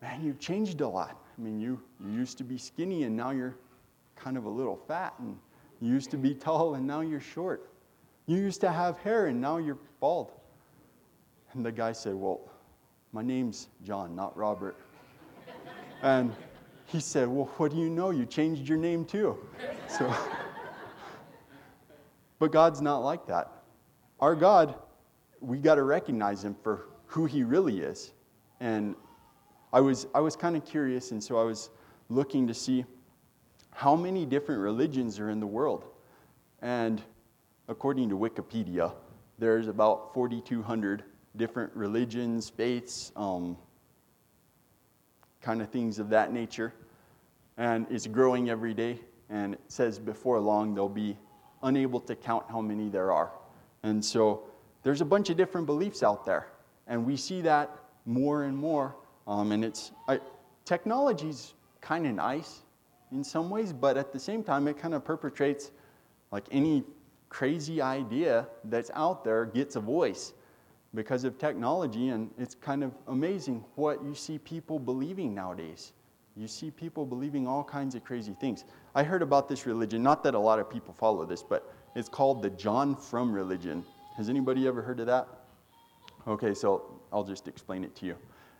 man, 0.00 0.24
you've 0.24 0.38
changed 0.38 0.80
a 0.80 0.88
lot. 0.88 1.16
I 1.36 1.40
mean, 1.40 1.60
you, 1.60 1.80
you 2.04 2.12
used 2.12 2.38
to 2.38 2.44
be 2.44 2.58
skinny, 2.58 3.04
and 3.04 3.16
now 3.16 3.30
you're 3.30 3.56
kind 4.16 4.36
of 4.36 4.44
a 4.44 4.48
little 4.48 4.76
fat, 4.76 5.14
and 5.18 5.36
you 5.80 5.92
used 5.92 6.10
to 6.10 6.16
be 6.16 6.34
tall, 6.34 6.74
and 6.74 6.86
now 6.86 7.00
you're 7.00 7.20
short. 7.20 7.70
You 8.26 8.36
used 8.36 8.60
to 8.60 8.70
have 8.70 8.98
hair, 8.98 9.26
and 9.26 9.40
now 9.40 9.58
you're 9.58 9.78
bald. 9.98 10.32
And 11.52 11.64
the 11.64 11.72
guy 11.72 11.92
said, 11.92 12.14
Well, 12.14 12.40
my 13.12 13.22
name's 13.22 13.68
John, 13.82 14.14
not 14.14 14.36
Robert. 14.36 14.76
and 16.02 16.32
he 16.86 17.00
said, 17.00 17.28
Well, 17.28 17.46
what 17.56 17.72
do 17.72 17.78
you 17.78 17.90
know? 17.90 18.10
You 18.10 18.24
changed 18.24 18.68
your 18.68 18.78
name 18.78 19.04
too. 19.04 19.36
So, 19.88 20.14
but 22.38 22.52
God's 22.52 22.80
not 22.80 22.98
like 22.98 23.26
that 23.26 23.60
our 24.20 24.34
God, 24.34 24.74
we 25.40 25.58
got 25.58 25.76
to 25.76 25.82
recognize 25.82 26.44
him 26.44 26.54
for 26.62 26.88
who 27.10 27.26
he 27.26 27.42
really 27.42 27.80
is. 27.80 28.12
And 28.60 28.94
I 29.72 29.80
was, 29.80 30.06
I 30.14 30.20
was 30.20 30.36
kind 30.36 30.56
of 30.56 30.64
curious, 30.64 31.10
and 31.10 31.22
so 31.22 31.38
I 31.38 31.42
was 31.42 31.70
looking 32.08 32.46
to 32.46 32.54
see 32.54 32.84
how 33.72 33.96
many 33.96 34.24
different 34.24 34.60
religions 34.60 35.18
are 35.18 35.30
in 35.30 35.40
the 35.40 35.46
world. 35.46 35.86
And 36.62 37.02
according 37.68 38.10
to 38.10 38.18
Wikipedia, 38.18 38.92
there's 39.38 39.66
about 39.66 40.14
4,200 40.14 41.02
different 41.36 41.74
religions, 41.74 42.48
faiths, 42.48 43.10
um, 43.16 43.56
kind 45.40 45.60
of 45.62 45.68
things 45.70 45.98
of 45.98 46.10
that 46.10 46.32
nature. 46.32 46.72
And 47.56 47.86
it's 47.90 48.06
growing 48.06 48.50
every 48.50 48.74
day. 48.74 49.00
And 49.30 49.54
it 49.54 49.60
says 49.66 49.98
before 49.98 50.38
long 50.38 50.74
they'll 50.74 50.88
be 50.88 51.16
unable 51.62 52.00
to 52.00 52.14
count 52.14 52.44
how 52.48 52.60
many 52.60 52.88
there 52.88 53.10
are. 53.10 53.32
And 53.82 54.04
so 54.04 54.44
there's 54.84 55.00
a 55.00 55.04
bunch 55.04 55.28
of 55.28 55.36
different 55.36 55.66
beliefs 55.66 56.04
out 56.04 56.24
there. 56.24 56.46
And 56.90 57.06
we 57.06 57.16
see 57.16 57.40
that 57.42 57.70
more 58.04 58.42
and 58.42 58.56
more. 58.56 58.96
Um, 59.26 59.52
and 59.52 59.64
it's 59.64 59.92
I, 60.08 60.20
technology's 60.66 61.54
kind 61.80 62.06
of 62.06 62.14
nice 62.14 62.60
in 63.12 63.24
some 63.24 63.48
ways, 63.48 63.72
but 63.72 63.96
at 63.96 64.12
the 64.12 64.18
same 64.18 64.42
time, 64.42 64.68
it 64.68 64.76
kind 64.76 64.92
of 64.92 65.04
perpetrates 65.04 65.70
like 66.32 66.44
any 66.50 66.84
crazy 67.28 67.80
idea 67.80 68.46
that's 68.64 68.90
out 68.94 69.24
there 69.24 69.46
gets 69.46 69.76
a 69.76 69.80
voice 69.80 70.34
because 70.94 71.24
of 71.24 71.38
technology. 71.38 72.08
And 72.08 72.28
it's 72.38 72.56
kind 72.56 72.82
of 72.82 72.92
amazing 73.06 73.64
what 73.76 74.04
you 74.04 74.14
see 74.14 74.38
people 74.38 74.78
believing 74.78 75.32
nowadays. 75.32 75.92
You 76.36 76.48
see 76.48 76.70
people 76.70 77.06
believing 77.06 77.46
all 77.46 77.62
kinds 77.62 77.94
of 77.94 78.04
crazy 78.04 78.34
things. 78.40 78.64
I 78.94 79.04
heard 79.04 79.22
about 79.22 79.48
this 79.48 79.66
religion, 79.66 80.02
not 80.02 80.24
that 80.24 80.34
a 80.34 80.38
lot 80.38 80.58
of 80.58 80.68
people 80.68 80.94
follow 80.94 81.24
this, 81.24 81.42
but 81.42 81.72
it's 81.94 82.08
called 82.08 82.42
the 82.42 82.50
John 82.50 82.96
Frum 82.96 83.32
religion. 83.32 83.84
Has 84.16 84.28
anybody 84.28 84.66
ever 84.66 84.82
heard 84.82 85.00
of 85.00 85.06
that? 85.06 85.28
Okay, 86.26 86.54
so 86.54 87.00
I'll 87.12 87.24
just 87.24 87.48
explain 87.48 87.82
it 87.82 87.94
to 87.96 88.06
you. 88.06 88.16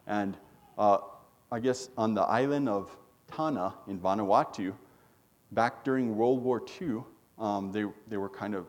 And 0.07 0.37
uh, 0.79 0.99
I 1.53 1.61
guess 1.61 1.91
on 1.97 2.15
the 2.15 2.23
island 2.23 2.69
of 2.69 2.97
Tanna 3.31 3.75
in 3.87 3.99
Vanuatu, 3.99 4.73
back 5.53 5.85
during 5.85 6.17
World 6.17 6.43
War 6.43 6.63
II, 6.81 7.03
um, 7.39 7.71
they, 7.71 7.85
they 8.09 8.17
were 8.17 8.29
kind 8.29 8.55
of 8.55 8.67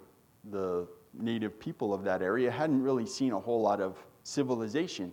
the 0.51 0.87
native 1.13 1.59
people 1.59 1.93
of 1.93 2.03
that 2.03 2.21
area, 2.21 2.49
hadn't 2.51 2.81
really 2.81 3.05
seen 3.05 3.31
a 3.33 3.39
whole 3.39 3.61
lot 3.61 3.79
of 3.81 3.97
civilization. 4.23 5.11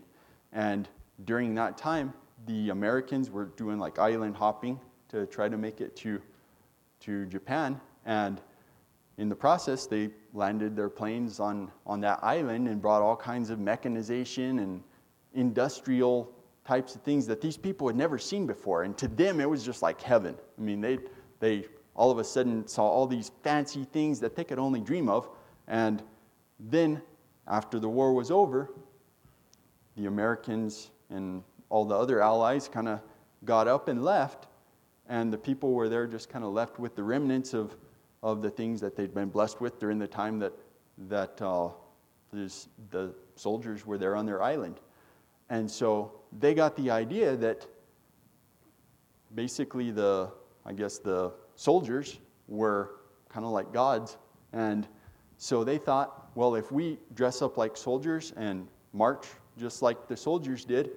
And 0.52 0.88
during 1.24 1.54
that 1.56 1.76
time, 1.76 2.12
the 2.46 2.70
Americans 2.70 3.30
were 3.30 3.46
doing 3.56 3.78
like 3.78 3.98
island 3.98 4.36
hopping 4.36 4.80
to 5.08 5.26
try 5.26 5.48
to 5.48 5.56
make 5.56 5.80
it 5.80 5.96
to, 5.96 6.20
to 7.00 7.26
Japan. 7.26 7.80
And 8.06 8.40
in 9.18 9.28
the 9.28 9.34
process, 9.34 9.86
they 9.86 10.10
landed 10.32 10.76
their 10.76 10.88
planes 10.88 11.40
on, 11.40 11.70
on 11.84 12.00
that 12.00 12.20
island 12.22 12.68
and 12.68 12.80
brought 12.80 13.02
all 13.02 13.16
kinds 13.16 13.50
of 13.50 13.58
mechanization 13.58 14.60
and 14.60 14.82
industrial 15.34 16.32
types 16.64 16.94
of 16.94 17.02
things 17.02 17.26
that 17.26 17.40
these 17.40 17.56
people 17.56 17.88
had 17.88 17.96
never 17.96 18.16
seen 18.16 18.46
before. 18.46 18.84
And 18.84 18.96
to 18.98 19.08
them, 19.08 19.40
it 19.40 19.50
was 19.50 19.64
just 19.64 19.82
like 19.82 20.00
heaven. 20.00 20.36
I 20.56 20.62
mean, 20.62 20.80
they, 20.80 20.98
they 21.40 21.66
all 21.96 22.12
of 22.12 22.18
a 22.18 22.24
sudden 22.24 22.66
saw 22.68 22.86
all 22.86 23.06
these 23.08 23.32
fancy 23.42 23.84
things 23.84 24.20
that 24.20 24.36
they 24.36 24.44
could 24.44 24.58
only 24.58 24.80
dream 24.80 25.08
of. 25.08 25.28
And 25.66 26.02
then, 26.60 27.02
after 27.48 27.80
the 27.80 27.88
war 27.88 28.12
was 28.12 28.30
over, 28.30 28.70
the 29.96 30.06
Americans 30.06 30.90
and 31.10 31.42
all 31.70 31.84
the 31.84 31.94
other 31.94 32.22
allies 32.22 32.68
kind 32.68 32.88
of 32.88 33.00
got 33.44 33.66
up 33.66 33.88
and 33.88 34.04
left, 34.04 34.46
and 35.08 35.32
the 35.32 35.38
people 35.38 35.72
were 35.72 35.88
there 35.88 36.06
just 36.06 36.28
kind 36.28 36.44
of 36.44 36.52
left 36.52 36.78
with 36.78 36.94
the 36.94 37.02
remnants 37.02 37.54
of, 37.54 37.76
of 38.22 38.42
the 38.42 38.50
things 38.50 38.80
that 38.80 38.96
they'd 38.96 39.14
been 39.14 39.28
blessed 39.28 39.60
with 39.60 39.78
during 39.78 39.98
the 39.98 40.06
time 40.06 40.38
that, 40.38 40.52
that 41.08 41.40
uh, 41.40 41.68
the 42.32 43.14
soldiers 43.36 43.86
were 43.86 43.98
there 43.98 44.16
on 44.16 44.26
their 44.26 44.42
island. 44.42 44.80
And 45.50 45.70
so 45.70 46.12
they 46.38 46.54
got 46.54 46.76
the 46.76 46.90
idea 46.90 47.36
that 47.36 47.66
basically 49.34 49.90
the, 49.90 50.30
I 50.66 50.72
guess, 50.72 50.98
the 50.98 51.32
soldiers 51.54 52.18
were 52.48 52.96
kind 53.28 53.46
of 53.46 53.52
like 53.52 53.72
gods. 53.72 54.18
And 54.52 54.86
so 55.36 55.64
they 55.64 55.78
thought, 55.78 56.30
well, 56.34 56.54
if 56.54 56.72
we 56.72 56.98
dress 57.14 57.40
up 57.42 57.56
like 57.56 57.76
soldiers 57.76 58.32
and 58.36 58.66
march 58.92 59.26
just 59.58 59.82
like 59.82 60.08
the 60.08 60.16
soldiers 60.16 60.64
did, 60.64 60.90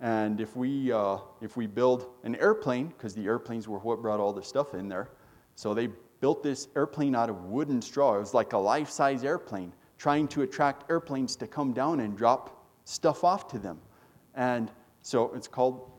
and 0.00 0.40
if 0.40 0.56
we, 0.56 0.90
uh, 0.90 1.18
if 1.40 1.56
we 1.56 1.66
build 1.66 2.06
an 2.24 2.34
airplane, 2.36 2.88
because 2.88 3.14
the 3.14 3.24
airplanes 3.24 3.68
were 3.68 3.78
what 3.78 4.02
brought 4.02 4.18
all 4.18 4.32
the 4.32 4.42
stuff 4.42 4.74
in 4.74 4.88
there, 4.88 5.10
so 5.54 5.74
they 5.74 5.88
built 6.22 6.40
this 6.40 6.68
airplane 6.76 7.16
out 7.16 7.28
of 7.28 7.46
wood 7.46 7.68
and 7.68 7.82
straw. 7.82 8.14
It 8.14 8.20
was 8.20 8.32
like 8.32 8.52
a 8.52 8.58
life 8.58 8.88
size 8.88 9.24
airplane, 9.24 9.72
trying 9.98 10.28
to 10.28 10.42
attract 10.42 10.88
airplanes 10.88 11.34
to 11.36 11.48
come 11.48 11.72
down 11.72 11.98
and 11.98 12.16
drop 12.16 12.64
stuff 12.84 13.24
off 13.24 13.48
to 13.48 13.58
them. 13.58 13.78
And 14.36 14.70
so 15.02 15.34
it's 15.34 15.48
called, 15.48 15.90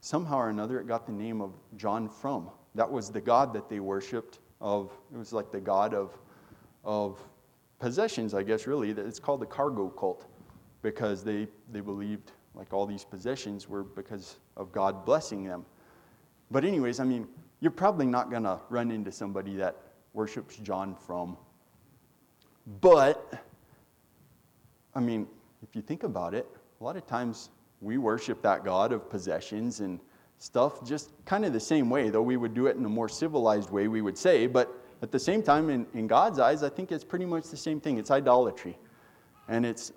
somehow 0.00 0.38
or 0.38 0.48
another, 0.48 0.80
it 0.80 0.86
got 0.86 1.06
the 1.06 1.12
name 1.12 1.40
of 1.40 1.52
John 1.76 2.08
Frum. 2.08 2.50
That 2.76 2.88
was 2.88 3.10
the 3.10 3.20
god 3.20 3.52
that 3.52 3.68
they 3.68 3.80
worshiped 3.80 4.38
of, 4.60 4.92
it 5.12 5.18
was 5.18 5.32
like 5.32 5.50
the 5.50 5.60
god 5.60 5.92
of, 5.92 6.16
of 6.84 7.20
possessions, 7.80 8.32
I 8.32 8.44
guess, 8.44 8.68
really. 8.68 8.90
It's 8.90 9.18
called 9.18 9.40
the 9.40 9.46
cargo 9.46 9.88
cult 9.88 10.26
because 10.82 11.24
they, 11.24 11.48
they 11.72 11.80
believed 11.80 12.30
like 12.54 12.72
all 12.72 12.86
these 12.86 13.04
possessions 13.04 13.68
were 13.68 13.82
because 13.82 14.36
of 14.56 14.70
God 14.70 15.04
blessing 15.04 15.42
them. 15.42 15.66
But, 16.52 16.64
anyways, 16.64 17.00
I 17.00 17.04
mean, 17.04 17.26
you're 17.60 17.70
probably 17.70 18.06
not 18.06 18.30
going 18.30 18.42
to 18.42 18.60
run 18.68 18.90
into 18.90 19.10
somebody 19.10 19.56
that 19.56 19.76
worships 20.12 20.56
John 20.56 20.94
Frum. 20.94 21.36
But, 22.80 23.44
I 24.94 25.00
mean, 25.00 25.26
if 25.62 25.74
you 25.74 25.82
think 25.82 26.02
about 26.02 26.34
it, 26.34 26.46
a 26.80 26.84
lot 26.84 26.96
of 26.96 27.06
times 27.06 27.50
we 27.80 27.98
worship 27.98 28.42
that 28.42 28.64
God 28.64 28.92
of 28.92 29.08
possessions 29.10 29.80
and 29.80 30.00
stuff 30.38 30.84
just 30.84 31.10
kind 31.24 31.44
of 31.44 31.52
the 31.52 31.60
same 31.60 31.90
way, 31.90 32.10
though 32.10 32.22
we 32.22 32.36
would 32.36 32.54
do 32.54 32.66
it 32.66 32.76
in 32.76 32.84
a 32.84 32.88
more 32.88 33.08
civilized 33.08 33.70
way, 33.70 33.88
we 33.88 34.02
would 34.02 34.18
say. 34.18 34.46
But 34.46 34.74
at 35.02 35.10
the 35.10 35.18
same 35.18 35.42
time, 35.42 35.70
in, 35.70 35.86
in 35.94 36.06
God's 36.06 36.38
eyes, 36.38 36.62
I 36.62 36.68
think 36.68 36.92
it's 36.92 37.04
pretty 37.04 37.26
much 37.26 37.48
the 37.48 37.56
same 37.56 37.80
thing. 37.80 37.98
It's 37.98 38.10
idolatry. 38.10 38.78
And 39.48 39.66
it's 39.66 39.92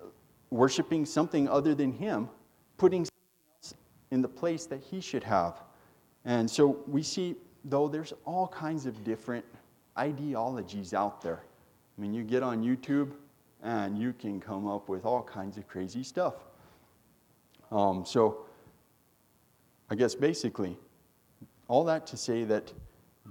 worshiping 0.49 1.05
something 1.05 1.47
other 1.49 1.75
than 1.75 1.91
Him 1.91 2.29
putting 2.77 3.05
something 3.05 3.55
else 3.55 3.73
in 4.11 4.21
the 4.21 4.27
place 4.27 4.65
that 4.67 4.81
he 4.81 5.01
should 5.01 5.23
have. 5.23 5.61
And 6.25 6.49
so 6.49 6.83
we 6.87 7.03
see, 7.03 7.35
though, 7.69 7.87
there's 7.87 8.13
all 8.25 8.47
kinds 8.47 8.85
of 8.85 9.03
different 9.03 9.45
ideologies 9.97 10.93
out 10.93 11.21
there. 11.21 11.41
I 11.97 12.01
mean, 12.01 12.13
you 12.13 12.23
get 12.23 12.43
on 12.43 12.63
YouTube 12.63 13.11
and 13.63 13.97
you 13.97 14.13
can 14.13 14.39
come 14.39 14.67
up 14.67 14.87
with 14.87 15.05
all 15.05 15.23
kinds 15.23 15.57
of 15.57 15.67
crazy 15.67 16.03
stuff. 16.03 16.35
Um, 17.71 18.05
so, 18.05 18.45
I 19.89 19.95
guess 19.95 20.15
basically, 20.15 20.77
all 21.67 21.83
that 21.85 22.07
to 22.07 22.17
say 22.17 22.43
that, 22.45 22.71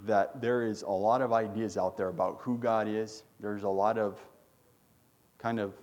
that 0.04 0.40
there 0.40 0.66
is 0.66 0.82
a 0.82 0.90
lot 0.90 1.22
of 1.22 1.32
ideas 1.32 1.78
out 1.78 1.96
there 1.96 2.08
about 2.08 2.38
who 2.40 2.58
God 2.58 2.88
is. 2.88 3.22
There's 3.40 3.62
a 3.62 3.68
lot 3.68 3.98
of 3.98 4.18
kind 5.38 5.60
of 5.60 5.74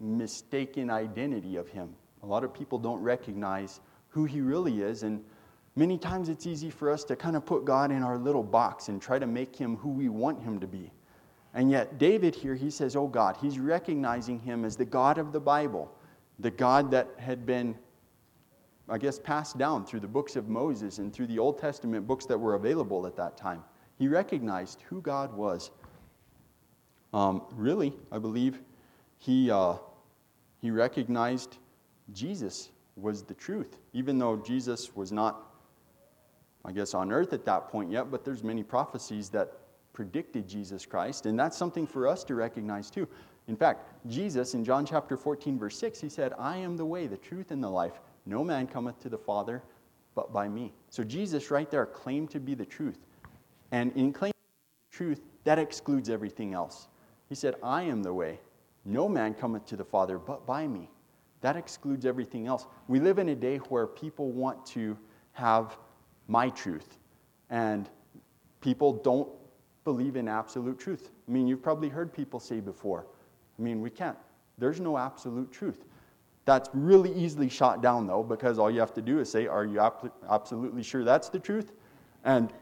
mistaken 0.00 0.90
identity 0.90 1.56
of 1.56 1.68
Him. 1.68 1.94
A 2.22 2.26
lot 2.26 2.42
of 2.42 2.52
people 2.52 2.78
don't 2.78 3.00
recognize 3.00 3.80
who 4.08 4.24
He 4.24 4.40
really 4.40 4.82
is. 4.82 5.02
And 5.02 5.22
many 5.76 5.98
times 5.98 6.28
it's 6.28 6.46
easy 6.46 6.70
for 6.70 6.90
us 6.90 7.04
to 7.04 7.14
kind 7.14 7.36
of 7.36 7.44
put 7.46 7.64
God 7.64 7.90
in 7.92 8.02
our 8.02 8.18
little 8.18 8.42
box 8.42 8.88
and 8.88 9.00
try 9.00 9.18
to 9.18 9.26
make 9.26 9.54
Him 9.54 9.76
who 9.76 9.90
we 9.90 10.08
want 10.08 10.42
Him 10.42 10.58
to 10.60 10.66
be. 10.66 10.90
And 11.54 11.70
yet, 11.70 11.98
David 11.98 12.34
here, 12.34 12.54
he 12.54 12.70
says, 12.70 12.96
Oh 12.96 13.06
God, 13.06 13.36
he's 13.40 13.58
recognizing 13.58 14.40
Him 14.40 14.64
as 14.64 14.76
the 14.76 14.84
God 14.84 15.18
of 15.18 15.32
the 15.32 15.40
Bible, 15.40 15.94
the 16.38 16.50
God 16.50 16.90
that 16.90 17.08
had 17.18 17.46
been, 17.46 17.76
I 18.88 18.98
guess, 18.98 19.18
passed 19.18 19.56
down 19.56 19.86
through 19.86 20.00
the 20.00 20.08
books 20.08 20.36
of 20.36 20.48
Moses 20.48 20.98
and 20.98 21.12
through 21.12 21.28
the 21.28 21.38
Old 21.38 21.58
Testament 21.58 22.06
books 22.06 22.26
that 22.26 22.38
were 22.38 22.54
available 22.54 23.06
at 23.06 23.16
that 23.16 23.36
time. 23.36 23.62
He 23.98 24.08
recognized 24.08 24.82
who 24.82 25.00
God 25.00 25.32
was. 25.34 25.70
Um, 27.14 27.42
really, 27.54 27.94
I 28.12 28.18
believe 28.18 28.60
he, 29.18 29.50
uh, 29.50 29.76
he 30.60 30.70
recognized 30.70 31.58
Jesus 32.12 32.70
was 32.96 33.22
the 33.22 33.34
truth, 33.34 33.78
even 33.92 34.18
though 34.18 34.36
Jesus 34.36 34.94
was 34.94 35.12
not, 35.12 35.45
I 36.66 36.72
guess, 36.72 36.94
on 36.94 37.12
earth 37.12 37.32
at 37.32 37.44
that 37.44 37.68
point 37.68 37.90
yet, 37.92 38.10
but 38.10 38.24
there's 38.24 38.42
many 38.42 38.64
prophecies 38.64 39.28
that 39.30 39.52
predicted 39.92 40.48
Jesus 40.48 40.84
Christ, 40.84 41.26
and 41.26 41.38
that's 41.38 41.56
something 41.56 41.86
for 41.86 42.08
us 42.08 42.24
to 42.24 42.34
recognize 42.34 42.90
too. 42.90 43.08
In 43.46 43.56
fact, 43.56 43.88
Jesus 44.08 44.54
in 44.54 44.64
John 44.64 44.84
chapter 44.84 45.16
14, 45.16 45.58
verse 45.58 45.78
6, 45.78 46.00
he 46.00 46.08
said, 46.08 46.32
I 46.38 46.56
am 46.56 46.76
the 46.76 46.84
way, 46.84 47.06
the 47.06 47.16
truth, 47.16 47.52
and 47.52 47.62
the 47.62 47.70
life. 47.70 48.00
No 48.26 48.42
man 48.42 48.66
cometh 48.66 48.98
to 49.00 49.08
the 49.08 49.16
Father 49.16 49.62
but 50.16 50.32
by 50.32 50.48
me. 50.48 50.74
So 50.90 51.04
Jesus, 51.04 51.50
right 51.52 51.70
there, 51.70 51.86
claimed 51.86 52.30
to 52.30 52.40
be 52.40 52.54
the 52.54 52.66
truth. 52.66 52.98
And 53.70 53.92
in 53.92 54.12
claiming 54.12 54.32
truth, 54.90 55.20
that 55.44 55.58
excludes 55.60 56.10
everything 56.10 56.54
else. 56.54 56.88
He 57.28 57.36
said, 57.36 57.54
I 57.62 57.82
am 57.82 58.02
the 58.02 58.12
way. 58.12 58.40
No 58.84 59.08
man 59.08 59.34
cometh 59.34 59.66
to 59.66 59.76
the 59.76 59.84
Father 59.84 60.18
but 60.18 60.44
by 60.44 60.66
me. 60.66 60.90
That 61.42 61.56
excludes 61.56 62.04
everything 62.04 62.48
else. 62.48 62.66
We 62.88 62.98
live 62.98 63.18
in 63.18 63.28
a 63.28 63.34
day 63.34 63.58
where 63.58 63.86
people 63.86 64.32
want 64.32 64.66
to 64.66 64.98
have 65.32 65.76
my 66.28 66.50
truth, 66.50 66.98
and 67.50 67.88
people 68.60 68.92
don't 68.92 69.28
believe 69.84 70.16
in 70.16 70.28
absolute 70.28 70.78
truth. 70.78 71.10
I 71.28 71.30
mean, 71.30 71.46
you've 71.46 71.62
probably 71.62 71.88
heard 71.88 72.12
people 72.12 72.40
say 72.40 72.60
before, 72.60 73.06
I 73.58 73.62
mean, 73.62 73.80
we 73.80 73.90
can't. 73.90 74.18
There's 74.58 74.80
no 74.80 74.98
absolute 74.98 75.50
truth. 75.52 75.84
That's 76.44 76.68
really 76.72 77.12
easily 77.14 77.48
shot 77.48 77.82
down, 77.82 78.06
though, 78.06 78.22
because 78.22 78.58
all 78.58 78.70
you 78.70 78.80
have 78.80 78.94
to 78.94 79.02
do 79.02 79.18
is 79.18 79.30
say, 79.30 79.46
Are 79.46 79.64
you 79.64 79.80
absolutely 80.28 80.82
sure 80.82 81.04
that's 81.04 81.28
the 81.28 81.38
truth? 81.38 81.72
And 82.24 82.52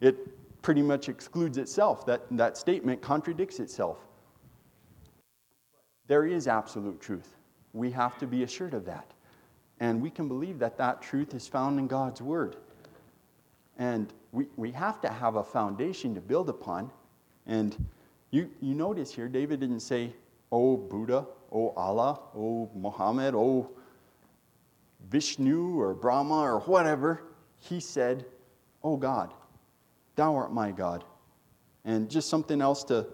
it 0.00 0.16
pretty 0.62 0.82
much 0.82 1.08
excludes 1.08 1.58
itself. 1.58 2.06
That, 2.06 2.22
that 2.32 2.56
statement 2.56 3.02
contradicts 3.02 3.60
itself. 3.60 3.98
There 6.06 6.26
is 6.26 6.48
absolute 6.48 7.00
truth 7.00 7.36
we 7.74 7.90
have 7.90 8.16
to 8.18 8.26
be 8.26 8.44
assured 8.44 8.72
of 8.72 8.86
that. 8.86 9.10
And 9.80 10.00
we 10.00 10.08
can 10.08 10.28
believe 10.28 10.58
that 10.60 10.78
that 10.78 11.02
truth 11.02 11.34
is 11.34 11.46
found 11.46 11.78
in 11.78 11.86
God's 11.86 12.22
Word. 12.22 12.56
And 13.78 14.12
we, 14.32 14.46
we 14.56 14.70
have 14.72 15.00
to 15.02 15.08
have 15.08 15.36
a 15.36 15.44
foundation 15.44 16.14
to 16.14 16.20
build 16.20 16.48
upon. 16.48 16.90
And 17.46 17.86
you, 18.30 18.50
you 18.60 18.74
notice 18.74 19.12
here, 19.12 19.28
David 19.28 19.60
didn't 19.60 19.80
say, 19.80 20.12
Oh 20.52 20.76
Buddha, 20.76 21.26
oh 21.50 21.70
Allah, 21.76 22.20
oh 22.36 22.70
Muhammad, 22.74 23.34
oh 23.34 23.70
Vishnu 25.08 25.80
or 25.80 25.94
Brahma 25.94 26.42
or 26.42 26.60
whatever. 26.60 27.24
He 27.58 27.80
said, 27.80 28.24
Oh 28.82 28.96
God, 28.96 29.32
thou 30.16 30.34
art 30.36 30.52
my 30.52 30.70
God. 30.70 31.04
And 31.84 32.08
just 32.08 32.28
something 32.28 32.60
else 32.60 32.84
to 32.84 33.06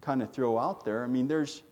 kind 0.00 0.22
of 0.22 0.32
throw 0.32 0.58
out 0.58 0.84
there. 0.84 1.04
I 1.04 1.06
mean, 1.06 1.28
there's 1.28 1.62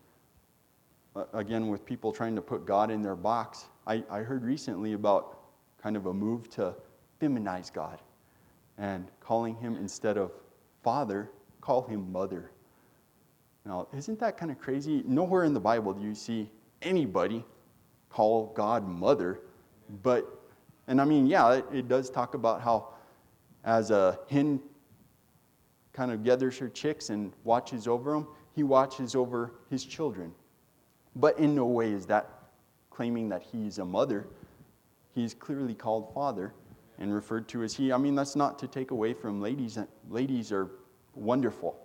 again, 1.33 1.69
with 1.69 1.85
people 1.85 2.13
trying 2.13 2.35
to 2.35 2.43
put 2.43 2.67
God 2.67 2.91
in 2.91 3.03
their 3.03 3.17
box, 3.17 3.67
I, 3.87 4.03
I 4.11 4.21
heard 4.21 4.45
recently 4.45 4.95
about 4.95 5.39
kind 5.83 5.97
of 5.97 6.07
a 6.07 6.15
move 6.15 6.51
to 6.51 6.75
feminize 7.21 7.73
God 7.73 8.01
and 8.79 9.07
calling 9.21 9.55
him 9.57 9.77
instead 9.77 10.17
of 10.17 10.33
father, 10.83 11.31
call 11.61 11.83
him 11.83 12.11
mother. 12.13 12.51
Now, 13.65 13.89
isn't 13.97 14.19
that 14.21 14.37
kind 14.37 14.51
of 14.51 14.59
crazy? 14.59 15.03
Nowhere 15.07 15.45
in 15.45 15.55
the 15.55 15.61
Bible 15.61 15.95
do 15.95 16.03
you 16.03 16.15
see 16.15 16.51
anybody 16.83 17.45
call 18.11 18.53
God 18.55 18.87
mother, 18.87 19.41
but, 20.03 20.27
and 20.87 21.01
I 21.01 21.05
mean, 21.05 21.27
yeah, 21.27 21.55
it, 21.55 21.65
it 21.73 21.89
does 21.89 22.11
talk 22.11 22.35
about 22.35 22.61
how 22.61 22.89
as 23.65 23.91
a 23.91 24.19
hen 24.31 24.61
kind 25.93 26.13
of 26.13 26.23
gathers 26.23 26.59
her 26.59 26.69
chicks 26.69 27.11
and 27.11 27.33
watches 27.45 27.89
over 27.89 28.13
them, 28.13 28.29
he 28.55 28.63
watches 28.63 29.15
over 29.15 29.53
his 29.71 29.85
children. 29.85 30.33
But 31.17 31.39
in 31.39 31.55
no 31.55 31.65
way 31.65 31.93
is 31.93 32.07
that 32.07 32.31
claiming 32.91 33.29
that 33.31 33.43
he's 33.43 33.79
a 33.79 33.85
mother. 33.85 34.27
He's 35.15 35.35
clearly 35.35 35.75
called 35.75 36.13
father 36.13 36.53
and 36.99 37.13
referred 37.13 37.49
to 37.49 37.63
as 37.63 37.75
he. 37.75 37.93
I 37.93 37.97
mean, 37.97 38.15
that's 38.15 38.37
not 38.37 38.59
to 38.61 38.69
take 38.69 38.91
away 38.91 39.15
from 39.15 39.41
ladies. 39.41 39.79
Ladies 40.09 40.53
are 40.53 40.71
wonderful. 41.15 41.77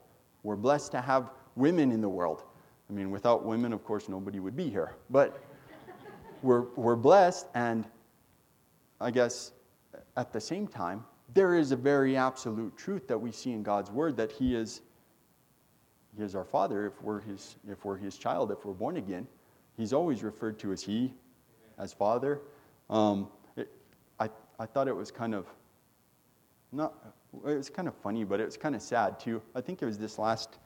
We're 0.43 0.55
blessed 0.55 0.91
to 0.93 1.01
have 1.01 1.31
women 1.55 1.91
in 1.91 2.01
the 2.01 2.09
world. 2.09 2.43
I 2.89 2.93
mean, 2.93 3.11
without 3.11 3.45
women, 3.45 3.73
of 3.73 3.83
course, 3.83 4.09
nobody 4.09 4.39
would 4.39 4.55
be 4.55 4.69
here. 4.69 4.95
But 5.09 5.43
we're, 6.41 6.65
we're 6.75 6.95
blessed, 6.95 7.47
and 7.53 7.85
I 8.99 9.11
guess 9.11 9.51
at 10.17 10.31
the 10.31 10.41
same 10.41 10.67
time, 10.67 11.03
there 11.33 11.53
is 11.53 11.71
a 11.71 11.75
very 11.75 12.17
absolute 12.17 12.75
truth 12.77 13.07
that 13.07 13.17
we 13.17 13.31
see 13.31 13.51
in 13.51 13.61
God's 13.61 13.91
word 13.91 14.17
that 14.17 14.31
He 14.31 14.55
is 14.55 14.81
he 16.17 16.23
is 16.23 16.35
our 16.35 16.43
Father 16.43 16.87
if 16.87 17.01
we're 17.01 17.21
His, 17.21 17.55
if 17.69 17.85
we're 17.85 17.97
his 17.97 18.17
child, 18.17 18.51
if 18.51 18.65
we're 18.65 18.73
born 18.73 18.97
again. 18.97 19.27
He's 19.77 19.93
always 19.93 20.23
referred 20.23 20.59
to 20.59 20.71
as 20.71 20.81
He, 20.81 21.13
as 21.77 21.93
Father. 21.93 22.41
Um, 22.89 23.29
I 24.59 24.65
thought 24.65 24.87
it 24.87 24.95
was 24.95 25.09
kind 25.09 25.33
of 25.33 25.47
not, 26.71 26.93
it 27.47 27.55
was 27.55 27.69
kind 27.69 27.87
of 27.87 27.95
funny, 27.95 28.23
but 28.23 28.39
it 28.39 28.45
was 28.45 28.57
kind 28.57 28.75
of 28.75 28.81
sad 28.81 29.19
too. 29.19 29.41
I 29.55 29.61
think 29.61 29.81
it 29.81 29.85
was 29.85 29.97
this 29.97 30.19
last 30.19 30.59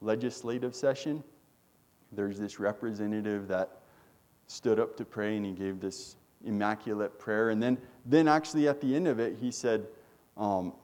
legislative 0.00 0.74
session. 0.74 1.24
There's 2.12 2.38
this 2.38 2.60
representative 2.60 3.48
that 3.48 3.80
stood 4.46 4.78
up 4.78 4.96
to 4.98 5.04
pray 5.04 5.36
and 5.36 5.44
he 5.44 5.52
gave 5.52 5.80
this 5.80 6.16
immaculate 6.44 7.18
prayer. 7.18 7.50
And 7.50 7.62
then, 7.62 7.78
then 8.06 8.28
actually 8.28 8.68
at 8.68 8.80
the 8.80 8.94
end 8.94 9.08
of 9.08 9.18
it, 9.18 9.36
he 9.40 9.50
said, 9.50 9.86
um, 10.36 10.74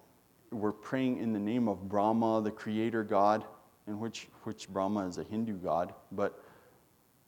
We're 0.50 0.72
praying 0.72 1.18
in 1.18 1.32
the 1.32 1.38
name 1.38 1.68
of 1.68 1.88
Brahma, 1.88 2.42
the 2.42 2.50
creator 2.50 3.04
God, 3.04 3.44
and 3.86 4.00
which, 4.00 4.28
which 4.42 4.68
Brahma 4.68 5.06
is 5.06 5.18
a 5.18 5.24
Hindu 5.24 5.54
god. 5.54 5.94
But 6.10 6.42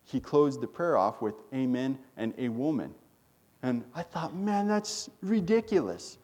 he 0.03 0.21
closed 0.21 0.61
the 0.61 0.67
prayer 0.67 0.97
off 0.97 1.23
with 1.23 1.35
Amen 1.55 1.99
and 2.17 2.35
a 2.39 2.49
woman. 2.49 2.95
And 3.63 3.85
I 3.95 4.03
thought, 4.03 4.35
man, 4.35 4.69
that's 4.69 5.11
ridiculous. 5.23 6.19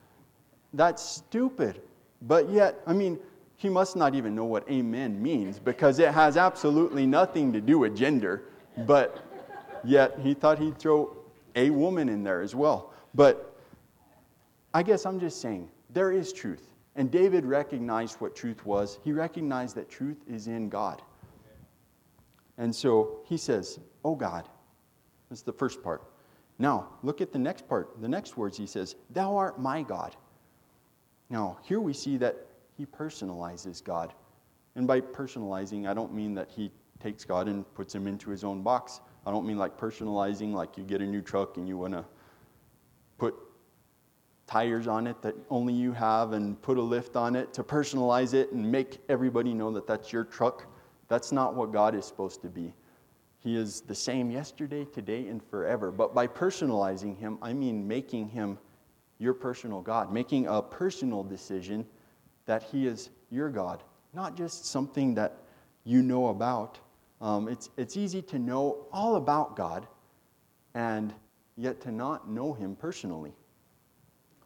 That's 0.74 1.02
stupid. 1.02 1.82
But 2.22 2.50
yet, 2.50 2.80
I 2.86 2.92
mean, 2.92 3.18
he 3.56 3.68
must 3.68 3.96
not 3.96 4.14
even 4.14 4.34
know 4.34 4.44
what 4.44 4.68
amen 4.70 5.22
means 5.22 5.58
because 5.58 5.98
it 5.98 6.12
has 6.12 6.36
absolutely 6.36 7.06
nothing 7.06 7.52
to 7.52 7.60
do 7.60 7.78
with 7.78 7.96
gender. 7.96 8.44
But 8.86 9.24
yet, 9.84 10.18
he 10.20 10.34
thought 10.34 10.58
he'd 10.58 10.78
throw 10.78 11.16
a 11.56 11.70
woman 11.70 12.08
in 12.08 12.22
there 12.22 12.42
as 12.42 12.54
well. 12.54 12.92
But 13.14 13.56
I 14.74 14.82
guess 14.82 15.04
I'm 15.04 15.20
just 15.20 15.40
saying, 15.40 15.68
there 15.90 16.12
is 16.12 16.32
truth. 16.32 16.72
And 16.96 17.10
David 17.10 17.44
recognized 17.44 18.20
what 18.20 18.36
truth 18.36 18.64
was. 18.66 18.98
He 19.02 19.12
recognized 19.12 19.76
that 19.76 19.88
truth 19.88 20.18
is 20.28 20.46
in 20.46 20.68
God. 20.68 21.02
And 22.58 22.74
so 22.74 23.20
he 23.24 23.36
says, 23.36 23.80
Oh 24.04 24.14
God. 24.14 24.48
That's 25.30 25.42
the 25.42 25.52
first 25.52 25.82
part. 25.82 26.02
Now, 26.62 26.90
look 27.02 27.20
at 27.20 27.32
the 27.32 27.40
next 27.40 27.68
part. 27.68 28.00
The 28.00 28.08
next 28.08 28.36
words 28.36 28.56
he 28.56 28.68
says, 28.68 28.94
Thou 29.10 29.36
art 29.36 29.60
my 29.60 29.82
God. 29.82 30.14
Now, 31.28 31.58
here 31.64 31.80
we 31.80 31.92
see 31.92 32.16
that 32.18 32.36
he 32.78 32.86
personalizes 32.86 33.82
God. 33.82 34.14
And 34.76 34.86
by 34.86 35.00
personalizing, 35.00 35.88
I 35.88 35.92
don't 35.92 36.14
mean 36.14 36.34
that 36.34 36.48
he 36.48 36.70
takes 37.00 37.24
God 37.24 37.48
and 37.48 37.64
puts 37.74 37.92
him 37.92 38.06
into 38.06 38.30
his 38.30 38.44
own 38.44 38.62
box. 38.62 39.00
I 39.26 39.32
don't 39.32 39.44
mean 39.44 39.58
like 39.58 39.76
personalizing, 39.76 40.52
like 40.52 40.78
you 40.78 40.84
get 40.84 41.00
a 41.00 41.04
new 41.04 41.20
truck 41.20 41.56
and 41.56 41.66
you 41.66 41.78
want 41.78 41.94
to 41.94 42.04
put 43.18 43.34
tires 44.46 44.86
on 44.86 45.08
it 45.08 45.20
that 45.22 45.34
only 45.50 45.74
you 45.74 45.90
have 45.90 46.30
and 46.32 46.62
put 46.62 46.78
a 46.78 46.82
lift 46.82 47.16
on 47.16 47.34
it 47.34 47.52
to 47.54 47.64
personalize 47.64 48.34
it 48.34 48.52
and 48.52 48.70
make 48.70 49.00
everybody 49.08 49.52
know 49.52 49.72
that 49.72 49.88
that's 49.88 50.12
your 50.12 50.22
truck. 50.22 50.66
That's 51.08 51.32
not 51.32 51.56
what 51.56 51.72
God 51.72 51.96
is 51.96 52.04
supposed 52.04 52.40
to 52.42 52.48
be. 52.48 52.72
He 53.42 53.56
is 53.56 53.80
the 53.80 53.94
same 53.94 54.30
yesterday, 54.30 54.84
today, 54.84 55.26
and 55.28 55.42
forever. 55.42 55.90
But 55.90 56.14
by 56.14 56.26
personalizing 56.26 57.18
him, 57.18 57.38
I 57.42 57.52
mean 57.52 57.86
making 57.86 58.28
him 58.28 58.58
your 59.22 59.34
personal 59.34 59.80
God, 59.80 60.12
making 60.12 60.48
a 60.48 60.60
personal 60.60 61.22
decision 61.22 61.86
that 62.46 62.62
He 62.64 62.86
is 62.86 63.10
your 63.30 63.48
God, 63.48 63.82
not 64.12 64.36
just 64.36 64.66
something 64.66 65.14
that 65.14 65.38
you 65.84 66.02
know 66.02 66.28
about. 66.28 66.78
Um, 67.20 67.48
it's, 67.48 67.70
it's 67.76 67.96
easy 67.96 68.20
to 68.22 68.38
know 68.38 68.86
all 68.92 69.14
about 69.14 69.56
God 69.56 69.86
and 70.74 71.14
yet 71.56 71.80
to 71.82 71.92
not 71.92 72.28
know 72.28 72.52
Him 72.52 72.74
personally. 72.74 73.32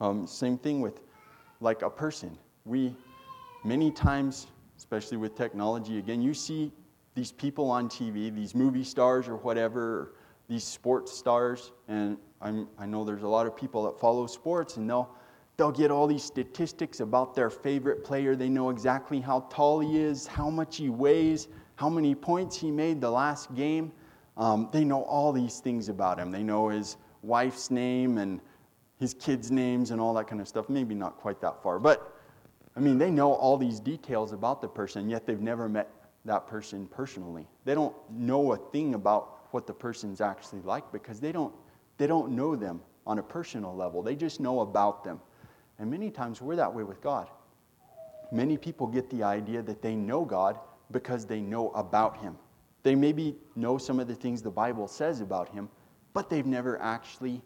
Um, 0.00 0.26
same 0.26 0.59
thing 0.59 0.83
with 0.83 1.00
like 1.61 1.81
a 1.81 1.88
person. 1.88 2.37
We, 2.67 2.95
many 3.65 3.91
times, 3.91 4.47
especially 4.76 5.17
with 5.17 5.35
technology, 5.35 5.99
again, 5.99 6.21
you 6.21 6.35
see 6.35 6.71
these 7.16 7.32
people 7.32 7.70
on 7.70 7.88
TV, 7.88 8.32
these 8.32 8.54
movie 8.54 8.85
stars 8.85 9.26
or 9.26 9.37
whatever, 9.37 10.12
these 10.49 10.62
sports 10.62 11.11
stars, 11.11 11.73
and 11.88 12.18
I'm, 12.40 12.68
i 12.78 12.85
know 12.85 13.04
there's 13.04 13.23
a 13.23 13.28
lot 13.28 13.46
of 13.46 13.56
people 13.56 13.82
that 13.85 13.99
follow 13.99 14.26
sports, 14.26 14.76
and 14.76 14.88
they'll, 14.88 15.11
they'll 15.56 15.73
get 15.73 15.90
all 15.90 16.06
these 16.06 16.23
statistics 16.23 17.00
about 17.00 17.35
their 17.35 17.49
favorite 17.49 18.04
player. 18.04 18.37
They 18.37 18.50
know 18.50 18.68
exactly 18.68 19.18
how 19.18 19.40
tall 19.50 19.80
he 19.80 19.99
is, 19.99 20.26
how 20.26 20.50
much 20.50 20.76
he 20.76 20.91
weighs, 20.91 21.49
how 21.76 21.88
many 21.88 22.14
points 22.14 22.54
he 22.54 22.71
made 22.71 23.00
the 23.00 23.10
last 23.10 23.52
game. 23.54 23.93
Um, 24.36 24.69
they 24.71 24.84
know 24.84 25.02
all 25.02 25.32
these 25.32 25.60
things 25.60 25.88
about 25.88 26.19
him. 26.19 26.30
They 26.30 26.43
know 26.43 26.69
his 26.69 26.99
wife's 27.23 27.71
name 27.71 28.19
and 28.19 28.43
his 29.00 29.14
kids' 29.14 29.50
names 29.50 29.91
and 29.91 30.00
all 30.02 30.12
that 30.14 30.26
kind 30.26 30.43
of 30.43 30.49
stuff. 30.49 30.69
Maybe 30.69 30.95
not 30.95 31.17
quite 31.17 31.41
that 31.41 31.62
far, 31.62 31.78
but 31.78 32.12
I 32.76 32.80
mean, 32.80 32.99
they 32.99 33.10
know 33.10 33.32
all 33.32 33.56
these 33.56 33.80
details 33.80 34.32
about 34.32 34.60
the 34.60 34.69
person, 34.69 35.08
yet 35.08 35.26
they've 35.26 35.41
never 35.41 35.67
met 35.67 35.88
that 36.26 36.47
person 36.47 36.86
personally. 36.86 37.47
They 37.65 37.75
don't 37.75 37.95
know 38.10 38.52
a 38.52 38.56
thing 38.56 38.95
about 38.95 39.52
what 39.52 39.67
the 39.67 39.73
person's 39.73 40.21
actually 40.21 40.60
like 40.62 40.91
because 40.93 41.21
they 41.21 41.32
don't, 41.32 41.54
they 41.99 42.06
don't 42.06 42.32
know 42.32 42.56
them 42.56 42.80
on 43.06 43.19
a 43.19 43.23
personal 43.23 43.75
level. 43.75 44.02
They 44.02 44.17
just 44.17 44.41
know 44.41 44.60
about 44.60 45.04
them. 45.04 45.21
And 45.78 45.91
many 45.91 46.10
times 46.10 46.41
we're 46.41 46.56
that 46.56 46.73
way 46.73 46.82
with 46.82 47.00
God. 47.00 47.28
Many 48.32 48.56
people 48.56 48.86
get 48.86 49.08
the 49.10 49.23
idea 49.23 49.62
that 49.62 49.82
they 49.82 49.95
know 49.95 50.25
God 50.25 50.58
because 50.91 51.26
they 51.26 51.41
know 51.41 51.71
about 51.71 52.19
Him. 52.19 52.36
They 52.82 52.95
maybe 52.95 53.36
know 53.54 53.78
some 53.78 54.00
of 54.00 54.08
the 54.08 54.15
things 54.15 54.43
the 54.43 54.50
Bible 54.50 54.89
says 54.89 55.21
about 55.21 55.49
Him, 55.49 55.69
but 56.12 56.30
they've 56.30 56.47
never 56.47 56.80
actually 56.80 57.43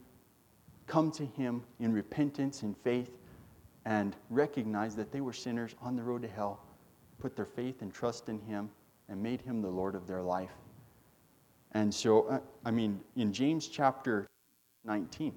come 0.87 1.11
to 1.13 1.25
Him 1.25 1.63
in 1.79 1.93
repentance 1.93 2.63
and 2.63 2.77
faith 2.79 3.17
and 3.85 4.17
recognized 4.29 4.97
that 4.97 5.13
they 5.13 5.21
were 5.21 5.33
sinners 5.33 5.75
on 5.81 5.97
the 5.97 6.03
road 6.03 6.23
to 6.23 6.29
hell, 6.29 6.61
put 7.21 7.37
their 7.37 7.45
faith 7.45 7.83
and 7.83 7.93
trust 7.93 8.29
in 8.29 8.41
Him, 8.41 8.71
and 9.09 9.23
made 9.23 9.41
Him 9.41 9.61
the 9.61 9.69
Lord 9.69 9.95
of 9.95 10.07
their 10.07 10.23
life. 10.23 10.53
And 11.73 11.93
so, 11.93 12.23
uh, 12.23 12.41
I 12.65 12.71
mean, 12.71 13.01
in 13.17 13.33
James 13.33 13.69
chapter 13.69 14.27
19, 14.85 15.35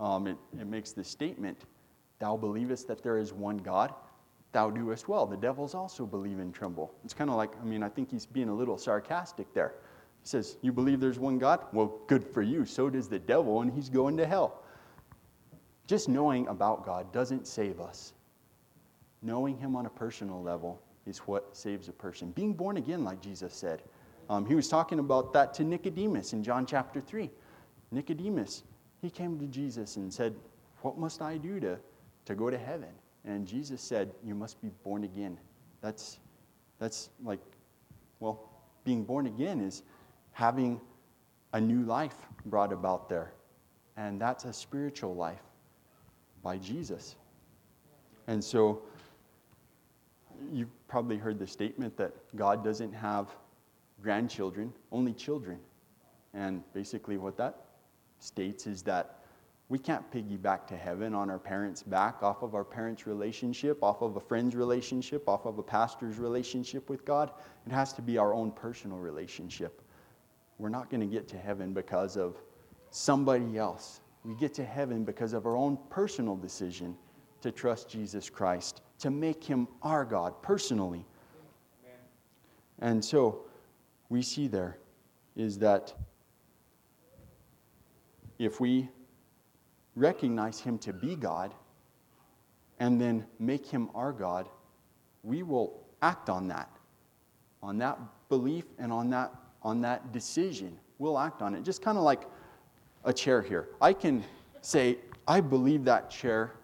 um, 0.00 0.26
it, 0.26 0.36
it 0.58 0.66
makes 0.66 0.92
this 0.92 1.08
statement 1.08 1.64
Thou 2.18 2.36
believest 2.36 2.88
that 2.88 3.02
there 3.02 3.16
is 3.16 3.32
one 3.32 3.58
God, 3.58 3.94
thou 4.50 4.70
doest 4.70 5.08
well. 5.08 5.24
The 5.24 5.36
devils 5.36 5.74
also 5.74 6.04
believe 6.04 6.40
and 6.40 6.52
tremble. 6.52 6.92
It's 7.04 7.14
kind 7.14 7.30
of 7.30 7.36
like, 7.36 7.52
I 7.60 7.64
mean, 7.64 7.84
I 7.84 7.88
think 7.88 8.10
he's 8.10 8.26
being 8.26 8.48
a 8.48 8.54
little 8.54 8.76
sarcastic 8.76 9.52
there. 9.54 9.74
He 10.20 10.26
says, 10.26 10.56
You 10.62 10.72
believe 10.72 10.98
there's 10.98 11.20
one 11.20 11.38
God? 11.38 11.64
Well, 11.72 12.00
good 12.08 12.24
for 12.24 12.42
you. 12.42 12.64
So 12.64 12.90
does 12.90 13.08
the 13.08 13.20
devil, 13.20 13.60
and 13.60 13.72
he's 13.72 13.88
going 13.88 14.16
to 14.16 14.26
hell. 14.26 14.64
Just 15.86 16.08
knowing 16.08 16.48
about 16.48 16.84
God 16.84 17.12
doesn't 17.12 17.46
save 17.46 17.80
us. 17.80 18.14
Knowing 19.22 19.56
him 19.56 19.76
on 19.76 19.86
a 19.86 19.90
personal 19.90 20.42
level 20.42 20.80
is 21.08 21.18
what 21.20 21.56
saves 21.56 21.88
a 21.88 21.92
person. 21.92 22.30
Being 22.30 22.52
born 22.52 22.76
again, 22.76 23.04
like 23.04 23.20
Jesus 23.20 23.54
said, 23.54 23.82
um, 24.30 24.44
he 24.44 24.54
was 24.54 24.68
talking 24.68 24.98
about 24.98 25.32
that 25.32 25.54
to 25.54 25.64
Nicodemus 25.64 26.32
in 26.32 26.42
John 26.44 26.66
chapter 26.66 27.00
3. 27.00 27.30
Nicodemus, 27.90 28.62
he 29.00 29.10
came 29.10 29.38
to 29.38 29.46
Jesus 29.46 29.96
and 29.96 30.12
said, 30.12 30.34
What 30.82 30.98
must 30.98 31.22
I 31.22 31.38
do 31.38 31.58
to, 31.60 31.78
to 32.26 32.34
go 32.34 32.50
to 32.50 32.58
heaven? 32.58 32.90
And 33.24 33.46
Jesus 33.46 33.80
said, 33.80 34.12
You 34.24 34.34
must 34.34 34.60
be 34.60 34.68
born 34.84 35.04
again. 35.04 35.38
That's, 35.80 36.18
that's 36.78 37.10
like, 37.24 37.40
well, 38.20 38.50
being 38.84 39.04
born 39.04 39.26
again 39.26 39.60
is 39.60 39.82
having 40.32 40.80
a 41.54 41.60
new 41.60 41.82
life 41.82 42.16
brought 42.46 42.72
about 42.72 43.08
there. 43.08 43.32
And 43.96 44.20
that's 44.20 44.44
a 44.44 44.52
spiritual 44.52 45.14
life 45.14 45.42
by 46.42 46.58
Jesus. 46.58 47.16
And 48.26 48.44
so 48.44 48.82
you've 50.52 50.68
probably 50.88 51.16
heard 51.16 51.38
the 51.38 51.46
statement 51.46 51.96
that 51.98 52.12
God 52.34 52.64
doesn't 52.64 52.92
have 52.92 53.28
grandchildren, 54.02 54.72
only 54.90 55.12
children. 55.12 55.58
And 56.34 56.62
basically, 56.72 57.18
what 57.18 57.36
that 57.36 57.64
states 58.18 58.66
is 58.66 58.82
that 58.82 59.18
we 59.68 59.78
can't 59.78 60.10
piggyback 60.10 60.66
to 60.68 60.76
heaven 60.76 61.14
on 61.14 61.28
our 61.28 61.38
parents' 61.38 61.82
back, 61.82 62.22
off 62.22 62.42
of 62.42 62.54
our 62.54 62.64
parents' 62.64 63.06
relationship, 63.06 63.82
off 63.82 64.00
of 64.00 64.16
a 64.16 64.20
friend's 64.20 64.56
relationship, 64.56 65.28
off 65.28 65.44
of 65.44 65.58
a 65.58 65.62
pastor's 65.62 66.18
relationship 66.18 66.88
with 66.88 67.04
God. 67.04 67.30
It 67.66 67.72
has 67.72 67.92
to 67.94 68.02
be 68.02 68.16
our 68.16 68.32
own 68.32 68.50
personal 68.50 68.98
relationship. 68.98 69.82
We're 70.58 70.70
not 70.70 70.88
going 70.88 71.02
to 71.02 71.06
get 71.06 71.28
to 71.28 71.38
heaven 71.38 71.74
because 71.74 72.16
of 72.16 72.36
somebody 72.90 73.58
else. 73.58 74.00
We 74.24 74.34
get 74.36 74.54
to 74.54 74.64
heaven 74.64 75.04
because 75.04 75.34
of 75.34 75.46
our 75.46 75.56
own 75.56 75.78
personal 75.90 76.34
decision 76.34 76.96
to 77.42 77.52
trust 77.52 77.90
Jesus 77.90 78.30
Christ, 78.30 78.80
to 79.00 79.10
make 79.10 79.44
him 79.44 79.68
our 79.82 80.04
God 80.04 80.42
personally. 80.42 81.04
Amen. 81.84 82.00
And 82.80 83.04
so, 83.04 83.42
we 84.08 84.22
see 84.22 84.48
there 84.48 84.78
is 85.36 85.58
that 85.58 85.92
if 88.38 88.60
we 88.60 88.88
recognize 89.94 90.60
Him 90.60 90.78
to 90.78 90.92
be 90.92 91.16
God 91.16 91.52
and 92.78 93.00
then 93.00 93.26
make 93.38 93.66
Him 93.66 93.90
our 93.94 94.12
God, 94.12 94.48
we 95.22 95.42
will 95.42 95.86
act 96.00 96.30
on 96.30 96.48
that, 96.48 96.70
on 97.62 97.78
that 97.78 97.98
belief 98.28 98.64
and 98.78 98.92
on 98.92 99.10
that, 99.10 99.34
on 99.62 99.80
that 99.82 100.12
decision. 100.12 100.78
We'll 100.98 101.18
act 101.18 101.42
on 101.42 101.54
it. 101.54 101.62
Just 101.62 101.82
kind 101.82 101.98
of 101.98 102.04
like 102.04 102.22
a 103.04 103.12
chair 103.12 103.42
here. 103.42 103.68
I 103.80 103.92
can 103.92 104.24
say, 104.60 104.98
I 105.26 105.40
believe 105.40 105.84
that 105.84 106.10
chair 106.10 106.54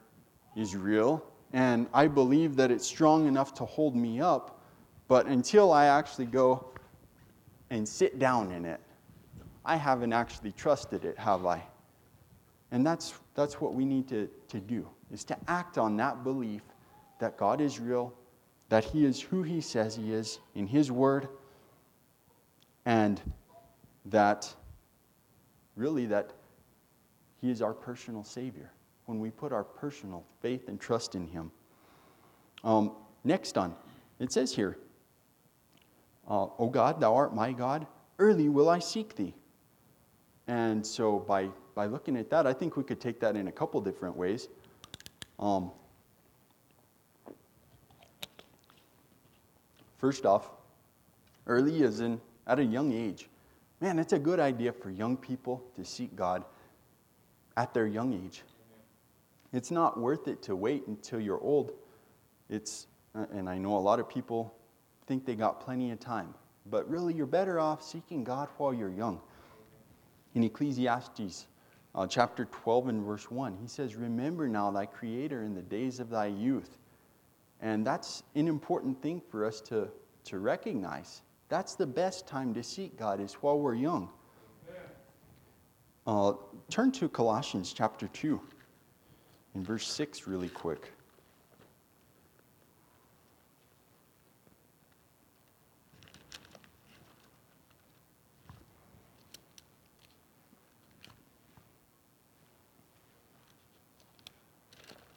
is 0.56 0.76
real 0.76 1.24
and 1.54 1.86
I 1.94 2.08
believe 2.08 2.56
that 2.56 2.72
it's 2.72 2.84
strong 2.84 3.28
enough 3.28 3.54
to 3.54 3.64
hold 3.64 3.94
me 3.94 4.20
up, 4.20 4.60
but 5.06 5.26
until 5.26 5.72
I 5.72 5.86
actually 5.86 6.26
go 6.26 6.66
and 7.70 7.88
sit 7.88 8.18
down 8.18 8.50
in 8.50 8.64
it. 8.64 8.80
I 9.64 9.76
haven't 9.76 10.12
actually 10.12 10.52
trusted 10.52 11.04
it, 11.04 11.16
have 11.16 11.46
I? 11.46 11.62
And 12.72 12.84
that's 12.84 13.14
That's 13.34 13.60
what 13.60 13.72
we 13.72 13.84
need 13.84 14.08
to, 14.08 14.28
to 14.48 14.58
do, 14.58 14.88
is 15.12 15.24
to 15.24 15.36
act 15.48 15.78
on 15.78 15.96
that 15.96 16.24
belief 16.24 16.62
that 17.20 17.36
God 17.36 17.60
is 17.60 17.78
real, 17.78 18.12
that 18.68 18.84
He 18.84 19.04
is 19.04 19.20
who 19.20 19.44
He 19.44 19.60
says 19.60 19.94
He 19.94 20.12
is 20.12 20.40
in 20.56 20.66
His 20.66 20.90
Word, 20.90 21.28
and 22.84 23.20
that 24.06 24.52
really 25.76 26.06
that 26.06 26.32
He 27.40 27.50
is 27.50 27.62
our 27.62 27.74
personal 27.74 28.24
Savior 28.24 28.73
when 29.06 29.18
we 29.18 29.30
put 29.30 29.52
our 29.52 29.64
personal 29.64 30.24
faith 30.40 30.68
and 30.68 30.80
trust 30.80 31.14
in 31.14 31.26
Him. 31.26 31.50
Um, 32.62 32.92
next 33.24 33.58
on, 33.58 33.74
it 34.18 34.32
says 34.32 34.54
here, 34.54 34.78
uh, 36.28 36.46
O 36.58 36.68
God, 36.68 37.00
thou 37.00 37.14
art 37.14 37.34
my 37.34 37.52
God, 37.52 37.86
early 38.18 38.48
will 38.48 38.70
I 38.70 38.78
seek 38.78 39.14
thee. 39.14 39.34
And 40.46 40.86
so 40.86 41.18
by, 41.18 41.48
by 41.74 41.86
looking 41.86 42.16
at 42.16 42.30
that, 42.30 42.46
I 42.46 42.52
think 42.52 42.76
we 42.76 42.84
could 42.84 43.00
take 43.00 43.20
that 43.20 43.36
in 43.36 43.48
a 43.48 43.52
couple 43.52 43.80
different 43.80 44.16
ways. 44.16 44.48
Um, 45.38 45.70
first 49.98 50.26
off, 50.26 50.50
early 51.46 51.82
is 51.82 52.00
in 52.00 52.20
at 52.46 52.58
a 52.58 52.64
young 52.64 52.92
age. 52.92 53.28
Man, 53.80 53.98
it's 53.98 54.12
a 54.12 54.18
good 54.18 54.40
idea 54.40 54.72
for 54.72 54.90
young 54.90 55.16
people 55.16 55.62
to 55.76 55.84
seek 55.84 56.14
God 56.14 56.44
at 57.56 57.74
their 57.74 57.86
young 57.86 58.12
age. 58.14 58.42
It's 59.54 59.70
not 59.70 60.00
worth 60.00 60.26
it 60.26 60.42
to 60.42 60.56
wait 60.56 60.88
until 60.88 61.20
you're 61.20 61.40
old. 61.40 61.70
It's, 62.50 62.88
and 63.14 63.48
I 63.48 63.56
know 63.56 63.76
a 63.76 63.78
lot 63.78 64.00
of 64.00 64.08
people 64.08 64.52
think 65.06 65.24
they 65.24 65.36
got 65.36 65.60
plenty 65.60 65.92
of 65.92 66.00
time, 66.00 66.34
but 66.66 66.90
really 66.90 67.14
you're 67.14 67.24
better 67.24 67.60
off 67.60 67.80
seeking 67.80 68.24
God 68.24 68.48
while 68.56 68.74
you're 68.74 68.90
young. 68.90 69.20
In 70.34 70.42
Ecclesiastes 70.42 71.46
uh, 71.94 72.04
chapter 72.08 72.46
12 72.46 72.88
and 72.88 73.04
verse 73.04 73.30
1, 73.30 73.56
he 73.62 73.68
says, 73.68 73.94
Remember 73.94 74.48
now 74.48 74.72
thy 74.72 74.86
Creator 74.86 75.44
in 75.44 75.54
the 75.54 75.62
days 75.62 76.00
of 76.00 76.10
thy 76.10 76.26
youth. 76.26 76.78
And 77.60 77.86
that's 77.86 78.24
an 78.34 78.48
important 78.48 79.00
thing 79.00 79.22
for 79.30 79.44
us 79.44 79.60
to, 79.62 79.86
to 80.24 80.40
recognize. 80.40 81.22
That's 81.48 81.76
the 81.76 81.86
best 81.86 82.26
time 82.26 82.54
to 82.54 82.62
seek 82.64 82.98
God 82.98 83.20
is 83.20 83.34
while 83.34 83.60
we're 83.60 83.76
young. 83.76 84.08
Uh, 86.08 86.32
turn 86.68 86.90
to 86.90 87.08
Colossians 87.08 87.72
chapter 87.72 88.08
2 88.08 88.40
in 89.54 89.62
verse 89.62 89.86
6 89.86 90.26
really 90.26 90.48
quick. 90.48 90.90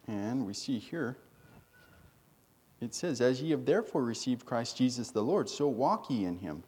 And 0.07 0.45
we 0.45 0.53
see 0.53 0.79
here, 0.79 1.17
it 2.79 2.93
says, 2.93 3.19
As 3.19 3.41
ye 3.41 3.51
have 3.51 3.65
therefore 3.65 4.03
received 4.03 4.45
Christ 4.45 4.77
Jesus 4.77 5.11
the 5.11 5.21
Lord, 5.21 5.49
so 5.49 5.67
walk 5.67 6.09
ye 6.09 6.23
in 6.23 6.37
him, 6.37 6.63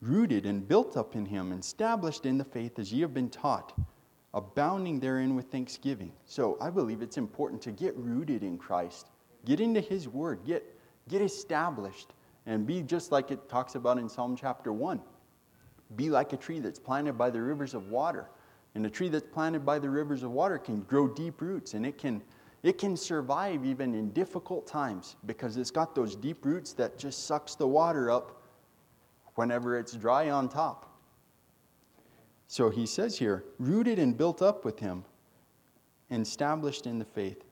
rooted 0.00 0.46
and 0.46 0.66
built 0.66 0.96
up 0.96 1.14
in 1.14 1.26
him, 1.26 1.52
established 1.52 2.26
in 2.26 2.38
the 2.38 2.44
faith 2.44 2.80
as 2.80 2.92
ye 2.92 3.02
have 3.02 3.14
been 3.14 3.30
taught, 3.30 3.72
abounding 4.34 4.98
therein 4.98 5.34
with 5.34 5.46
thanksgiving. 5.46 6.12
So 6.26 6.56
I 6.60 6.70
believe 6.70 7.02
it's 7.02 7.18
important 7.18 7.60
to 7.62 7.72
get 7.72 7.94
rooted 7.96 8.42
in 8.42 8.56
Christ, 8.56 9.08
get 9.44 9.60
into 9.60 9.80
his 9.80 10.08
word, 10.08 10.40
get, 10.44 10.64
get 11.08 11.22
established, 11.22 12.14
and 12.46 12.66
be 12.66 12.82
just 12.82 13.12
like 13.12 13.30
it 13.30 13.48
talks 13.48 13.74
about 13.74 13.98
in 13.98 14.08
Psalm 14.08 14.36
chapter 14.36 14.72
1. 14.72 15.00
Be 15.96 16.08
like 16.08 16.32
a 16.32 16.36
tree 16.36 16.60
that's 16.60 16.78
planted 16.78 17.18
by 17.18 17.30
the 17.30 17.40
rivers 17.40 17.74
of 17.74 17.88
water. 17.88 18.28
And 18.74 18.86
a 18.86 18.90
tree 18.90 19.10
that's 19.10 19.28
planted 19.28 19.66
by 19.66 19.78
the 19.78 19.90
rivers 19.90 20.22
of 20.22 20.30
water 20.30 20.56
can 20.58 20.80
grow 20.82 21.06
deep 21.06 21.42
roots 21.42 21.74
and 21.74 21.84
it 21.84 21.98
can 21.98 22.22
it 22.62 22.78
can 22.78 22.96
survive 22.96 23.64
even 23.64 23.92
in 23.92 24.10
difficult 24.10 24.68
times 24.68 25.16
because 25.26 25.56
it's 25.56 25.72
got 25.72 25.96
those 25.96 26.14
deep 26.14 26.44
roots 26.44 26.72
that 26.74 26.96
just 26.96 27.26
sucks 27.26 27.56
the 27.56 27.66
water 27.66 28.08
up 28.08 28.40
whenever 29.34 29.76
it's 29.76 29.94
dry 29.94 30.30
on 30.30 30.48
top. 30.48 30.91
So 32.52 32.68
he 32.68 32.84
says 32.84 33.16
here, 33.16 33.44
rooted 33.58 33.98
and 33.98 34.14
built 34.14 34.42
up 34.42 34.62
with 34.62 34.78
him, 34.78 35.04
established 36.10 36.86
in 36.86 36.98
the 36.98 37.04
faith. 37.06 37.44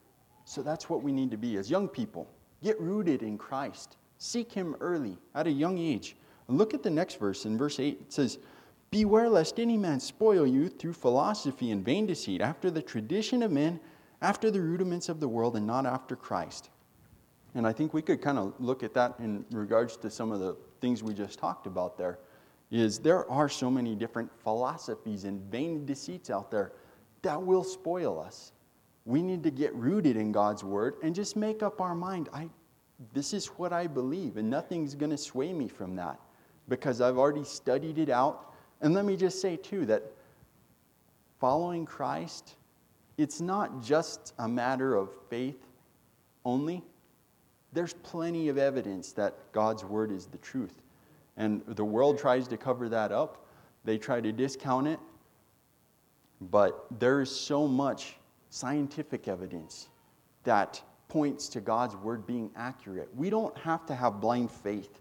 So 0.44 0.62
that's 0.62 0.90
what 0.90 1.02
we 1.02 1.10
need 1.10 1.30
to 1.30 1.38
be 1.38 1.56
as 1.56 1.70
young 1.70 1.88
people. 1.88 2.28
Get 2.62 2.78
rooted 2.78 3.22
in 3.22 3.38
Christ. 3.38 3.96
Seek 4.18 4.52
him 4.52 4.76
early, 4.78 5.16
at 5.34 5.46
a 5.46 5.50
young 5.50 5.78
age. 5.78 6.16
Look 6.48 6.74
at 6.74 6.82
the 6.82 6.90
next 6.90 7.18
verse. 7.18 7.46
In 7.46 7.56
verse 7.56 7.80
8, 7.80 7.98
it 7.98 8.12
says, 8.12 8.40
Beware 8.90 9.30
lest 9.30 9.58
any 9.58 9.78
man 9.78 10.00
spoil 10.00 10.46
you 10.46 10.68
through 10.68 10.92
philosophy 10.92 11.70
and 11.70 11.82
vain 11.82 12.04
deceit, 12.04 12.42
after 12.42 12.70
the 12.70 12.82
tradition 12.82 13.42
of 13.42 13.50
men 13.50 13.80
after 14.20 14.50
the 14.50 14.60
rudiments 14.60 15.08
of 15.08 15.18
the 15.18 15.28
world 15.28 15.56
and 15.56 15.66
not 15.66 15.86
after 15.86 16.14
Christ. 16.14 16.68
And 17.54 17.66
I 17.66 17.72
think 17.72 17.94
we 17.94 18.02
could 18.02 18.20
kind 18.20 18.36
of 18.36 18.52
look 18.58 18.82
at 18.82 18.92
that 18.92 19.14
in 19.18 19.46
regards 19.50 19.96
to 19.96 20.10
some 20.10 20.30
of 20.30 20.40
the 20.40 20.58
things 20.82 21.02
we 21.02 21.14
just 21.14 21.38
talked 21.38 21.66
about 21.66 21.96
there. 21.96 22.18
Is 22.70 22.98
there 22.98 23.28
are 23.30 23.48
so 23.48 23.70
many 23.70 23.94
different 23.94 24.30
philosophies 24.42 25.24
and 25.24 25.40
vain 25.50 25.84
deceits 25.84 26.30
out 26.30 26.50
there 26.50 26.72
that 27.22 27.42
will 27.42 27.64
spoil 27.64 28.20
us. 28.20 28.52
We 29.04 29.22
need 29.22 29.42
to 29.42 29.50
get 29.50 29.74
rooted 29.74 30.16
in 30.16 30.30
God's 30.30 30.62
word 30.62 30.94
and 31.02 31.14
just 31.14 31.36
make 31.36 31.62
up 31.62 31.80
our 31.80 31.94
mind. 31.94 32.28
I, 32.32 32.48
this 33.12 33.34
is 33.34 33.46
what 33.46 33.72
I 33.72 33.86
believe, 33.86 34.36
and 34.36 34.48
nothing's 34.48 34.94
going 34.94 35.10
to 35.10 35.18
sway 35.18 35.52
me 35.52 35.68
from 35.68 35.96
that 35.96 36.20
because 36.68 37.00
I've 37.00 37.18
already 37.18 37.44
studied 37.44 37.98
it 37.98 38.08
out. 38.08 38.54
And 38.80 38.94
let 38.94 39.04
me 39.04 39.16
just 39.16 39.40
say, 39.40 39.56
too, 39.56 39.84
that 39.86 40.04
following 41.40 41.84
Christ 41.84 42.56
it's 43.20 43.38
not 43.38 43.82
just 43.82 44.32
a 44.38 44.48
matter 44.48 44.94
of 44.94 45.10
faith 45.28 45.66
only. 46.46 46.82
There's 47.74 47.92
plenty 47.92 48.48
of 48.48 48.56
evidence 48.56 49.12
that 49.12 49.52
God's 49.52 49.84
word 49.84 50.10
is 50.10 50.24
the 50.24 50.38
truth. 50.38 50.72
And 51.36 51.62
the 51.66 51.84
world 51.84 52.18
tries 52.18 52.48
to 52.48 52.56
cover 52.56 52.88
that 52.88 53.12
up, 53.12 53.46
they 53.84 53.98
try 53.98 54.20
to 54.20 54.32
discount 54.32 54.86
it. 54.88 55.00
But 56.40 56.86
there 56.98 57.20
is 57.20 57.30
so 57.30 57.66
much 57.66 58.16
scientific 58.50 59.28
evidence 59.28 59.88
that 60.44 60.82
points 61.08 61.48
to 61.48 61.60
God's 61.60 61.96
word 61.96 62.26
being 62.26 62.50
accurate. 62.56 63.08
We 63.14 63.30
don't 63.30 63.56
have 63.58 63.84
to 63.86 63.94
have 63.94 64.20
blind 64.20 64.50
faith. 64.50 65.00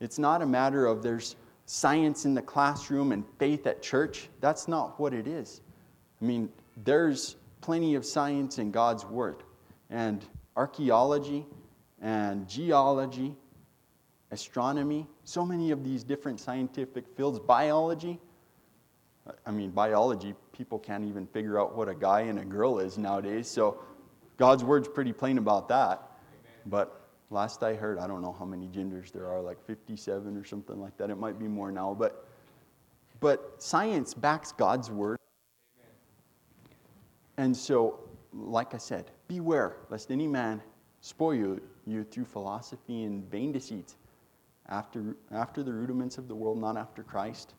It's 0.00 0.18
not 0.18 0.42
a 0.42 0.46
matter 0.46 0.86
of 0.86 1.02
there's 1.02 1.36
science 1.66 2.24
in 2.24 2.34
the 2.34 2.42
classroom 2.42 3.12
and 3.12 3.24
faith 3.38 3.66
at 3.66 3.82
church. 3.82 4.28
That's 4.40 4.66
not 4.66 4.98
what 4.98 5.14
it 5.14 5.26
is. 5.26 5.60
I 6.20 6.24
mean, 6.24 6.48
there's 6.84 7.36
plenty 7.60 7.94
of 7.94 8.04
science 8.04 8.58
in 8.58 8.70
God's 8.70 9.04
Word. 9.04 9.42
And 9.90 10.24
archaeology 10.56 11.46
and 12.00 12.48
geology, 12.48 13.34
astronomy, 14.32 15.06
so 15.24 15.46
many 15.46 15.70
of 15.70 15.84
these 15.84 16.02
different 16.02 16.40
scientific 16.40 17.04
fields, 17.16 17.38
biology. 17.38 18.18
I 19.46 19.52
mean, 19.52 19.70
biology, 19.70 20.34
people 20.52 20.78
can't 20.78 21.04
even 21.04 21.26
figure 21.28 21.60
out 21.60 21.76
what 21.76 21.88
a 21.88 21.94
guy 21.94 22.22
and 22.22 22.40
a 22.40 22.44
girl 22.44 22.80
is 22.80 22.98
nowadays. 22.98 23.48
So 23.48 23.78
God's 24.36 24.64
Word's 24.64 24.88
pretty 24.88 25.12
plain 25.12 25.38
about 25.38 25.68
that. 25.68 26.02
But 26.66 27.08
last 27.30 27.62
I 27.62 27.74
heard, 27.74 27.98
I 27.98 28.08
don't 28.08 28.22
know 28.22 28.34
how 28.36 28.44
many 28.44 28.66
genders 28.66 29.12
there 29.12 29.28
are, 29.28 29.40
like 29.40 29.64
57 29.64 30.36
or 30.36 30.44
something 30.44 30.80
like 30.80 30.96
that. 30.96 31.10
It 31.10 31.18
might 31.18 31.38
be 31.38 31.46
more 31.46 31.70
now. 31.70 31.94
But, 31.96 32.26
but 33.20 33.62
science 33.62 34.12
backs 34.14 34.50
God's 34.50 34.90
Word 34.90 35.18
and 37.36 37.56
so, 37.56 37.98
like 38.32 38.74
I 38.74 38.78
said, 38.78 39.10
beware 39.28 39.76
lest 39.90 40.10
any 40.10 40.26
man 40.26 40.62
spoil 41.00 41.34
you, 41.34 41.62
you 41.86 42.04
through 42.04 42.26
philosophy 42.26 43.04
and 43.04 43.28
vain 43.30 43.52
deceit, 43.52 43.94
after, 44.72 45.16
after 45.30 45.62
the 45.62 45.72
rudiments 45.72 46.18
of 46.18 46.28
the 46.28 46.34
world, 46.34 46.58
not 46.58 46.76
after 46.76 47.02
Christ. 47.02 47.54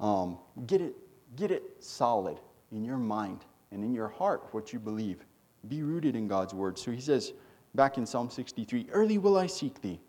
Um, 0.00 0.38
get, 0.66 0.80
it, 0.80 0.94
get 1.36 1.50
it 1.50 1.62
solid 1.80 2.38
in 2.70 2.84
your 2.84 2.96
mind 2.96 3.44
and 3.70 3.84
in 3.84 3.92
your 3.92 4.08
heart 4.08 4.48
what 4.52 4.72
you 4.72 4.78
believe. 4.78 5.24
Be 5.68 5.82
rooted 5.82 6.16
in 6.16 6.28
God's 6.28 6.54
word. 6.54 6.78
So 6.78 6.90
he 6.90 7.00
says 7.00 7.32
back 7.74 7.98
in 7.98 8.06
Psalm 8.06 8.30
63 8.30 8.86
Early 8.92 9.18
will 9.18 9.36
I 9.36 9.46
seek 9.46 9.80
thee. 9.82 10.00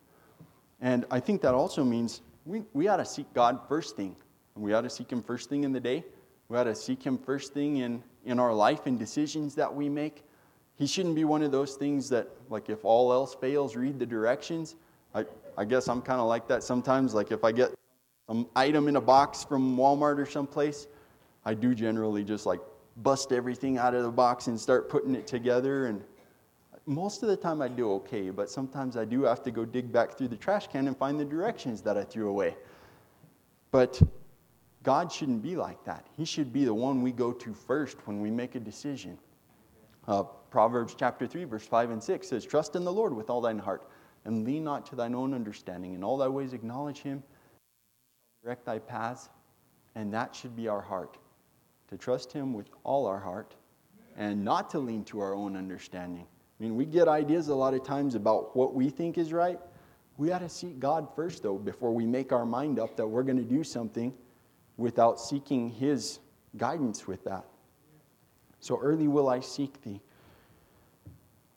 And 0.82 1.06
I 1.12 1.20
think 1.20 1.42
that 1.42 1.54
also 1.54 1.84
means 1.84 2.22
we, 2.46 2.64
we 2.74 2.88
ought 2.88 2.98
to 2.98 3.06
seek 3.06 3.32
God 3.34 3.60
first 3.68 3.96
thing. 3.96 4.16
And 4.56 4.64
we 4.64 4.74
ought 4.74 4.82
to 4.82 4.90
seek 4.90 5.12
him 5.12 5.22
first 5.24 5.50
thing 5.50 5.64
in 5.64 5.72
the 5.72 5.80
day. 5.80 6.04
We 6.50 6.58
ought 6.58 6.66
to 6.66 6.76
seek 6.76 7.04
him 7.04 7.18
first 7.18 7.54
thing 7.54 7.78
in 7.78 8.04
in 8.26 8.40
our 8.40 8.54
life 8.54 8.86
and 8.86 8.98
decisions 8.98 9.56
that 9.56 9.74
we 9.74 9.90
make. 9.90 10.24
He 10.76 10.88
shouldn't 10.88 11.16
be 11.16 11.24
one 11.24 11.44
of 11.44 11.52
those 11.52 11.76
things 11.76 12.10
that, 12.10 12.30
like, 12.50 12.70
if 12.70 12.84
all 12.84 13.14
else 13.14 13.36
fails, 13.36 13.76
read 13.76 14.00
the 14.00 14.06
directions. 14.06 14.76
I, 15.14 15.26
I 15.58 15.66
guess 15.66 15.88
I'm 15.88 16.02
kind 16.02 16.20
of 16.20 16.28
like 16.28 16.48
that 16.48 16.64
sometimes. 16.64 17.14
Like, 17.14 17.32
if 17.32 17.44
I 17.44 17.52
get 17.52 17.74
some 18.28 18.48
item 18.56 18.88
in 18.88 18.96
a 18.96 19.02
box 19.02 19.44
from 19.44 19.78
Walmart 19.78 20.18
or 20.18 20.26
someplace, 20.26 20.88
I 21.46 21.54
do 21.54 21.76
generally 21.76 22.24
just 22.24 22.46
like 22.46 22.62
bust 22.98 23.32
everything 23.32 23.78
out 23.78 23.94
of 23.94 24.04
the 24.04 24.12
box 24.12 24.48
and 24.48 24.60
start 24.60 24.90
putting 24.90 25.16
it 25.16 25.28
together. 25.28 25.88
And 25.88 26.04
most 26.86 27.24
of 27.24 27.30
the 27.30 27.38
time 27.38 27.62
I 27.62 27.68
do 27.68 27.92
okay, 27.94 28.30
but 28.30 28.50
sometimes 28.50 28.98
I 28.98 29.06
do 29.06 29.24
have 29.24 29.44
to 29.44 29.52
go 29.52 29.66
dig 29.66 29.92
back 29.92 30.18
through 30.18 30.30
the 30.30 30.38
trash 30.38 30.68
can 30.68 30.88
and 30.88 30.98
find 30.98 31.20
the 31.20 31.26
directions 31.26 31.82
that 31.82 31.98
I 31.98 32.04
threw 32.04 32.30
away. 32.30 32.56
But 33.72 34.02
God 34.84 35.12
shouldn't 35.12 35.42
be 35.42 35.56
like 35.56 35.84
that. 35.86 36.06
He 36.16 36.26
should 36.26 36.52
be 36.54 36.66
the 36.66 36.74
one 36.74 37.02
we 37.02 37.12
go 37.12 37.32
to 37.32 37.54
first 37.54 37.98
when 38.06 38.22
we 38.22 38.30
make 38.30 38.56
a 38.56 38.60
decision. 38.60 39.18
Uh, 40.08 40.24
Proverbs 40.24 40.96
chapter 40.98 41.26
3, 41.26 41.46
verse 41.46 41.66
5 41.66 41.92
and 41.92 42.04
6 42.04 42.28
says, 42.28 42.46
Trust 42.46 42.76
in 42.76 42.84
the 42.84 42.92
Lord 42.92 43.14
with 43.16 43.30
all 43.30 43.42
thine 43.42 43.58
heart, 43.58 43.88
and 44.26 44.46
lean 44.46 44.64
not 44.64 44.86
to 44.88 44.96
thine 44.96 45.16
own 45.16 45.34
understanding. 45.34 45.94
In 45.94 46.04
all 46.04 46.18
thy 46.18 46.28
ways 46.28 46.54
acknowledge 46.54 47.00
him, 47.00 47.24
direct 48.44 48.66
thy 48.66 48.80
paths, 48.80 49.30
and 49.96 50.14
that 50.14 50.36
should 50.36 50.56
be 50.56 50.68
our 50.68 50.82
heart. 50.82 51.18
To 51.90 51.98
trust 51.98 52.32
him 52.32 52.54
with 52.54 52.70
all 52.84 53.06
our 53.06 53.20
heart, 53.20 53.56
and 54.18 54.44
not 54.44 54.70
to 54.72 54.80
lean 54.80 55.04
to 55.06 55.20
our 55.20 55.34
own 55.34 55.56
understanding. 55.56 56.26
I 56.60 56.64
mean, 56.64 56.76
we 56.76 56.86
get 56.86 57.08
ideas 57.08 57.50
a 57.50 57.56
lot 57.56 57.74
of 57.74 57.84
times 57.84 58.16
about 58.16 58.56
what 58.56 58.74
we 58.74 58.90
think 58.90 59.18
is 59.18 59.34
right. 59.34 59.60
We 60.18 60.28
got 60.30 60.40
to 60.40 60.50
seek 60.50 60.80
God 60.80 61.08
first, 61.16 61.44
though, 61.44 61.58
before 61.58 61.94
we 61.94 62.06
make 62.06 62.32
our 62.32 62.46
mind 62.46 62.80
up 62.80 62.96
that 62.98 63.08
we're 63.08 63.24
going 63.24 63.38
to 63.38 63.44
do 63.44 63.64
something 63.64 64.14
without 64.78 65.20
seeking 65.20 65.70
His 65.70 66.20
guidance 66.58 67.08
with 67.08 67.24
that. 67.26 67.46
So 68.60 68.80
early 68.80 69.08
will 69.08 69.30
I 69.30 69.40
seek 69.40 69.82
thee. 69.82 70.00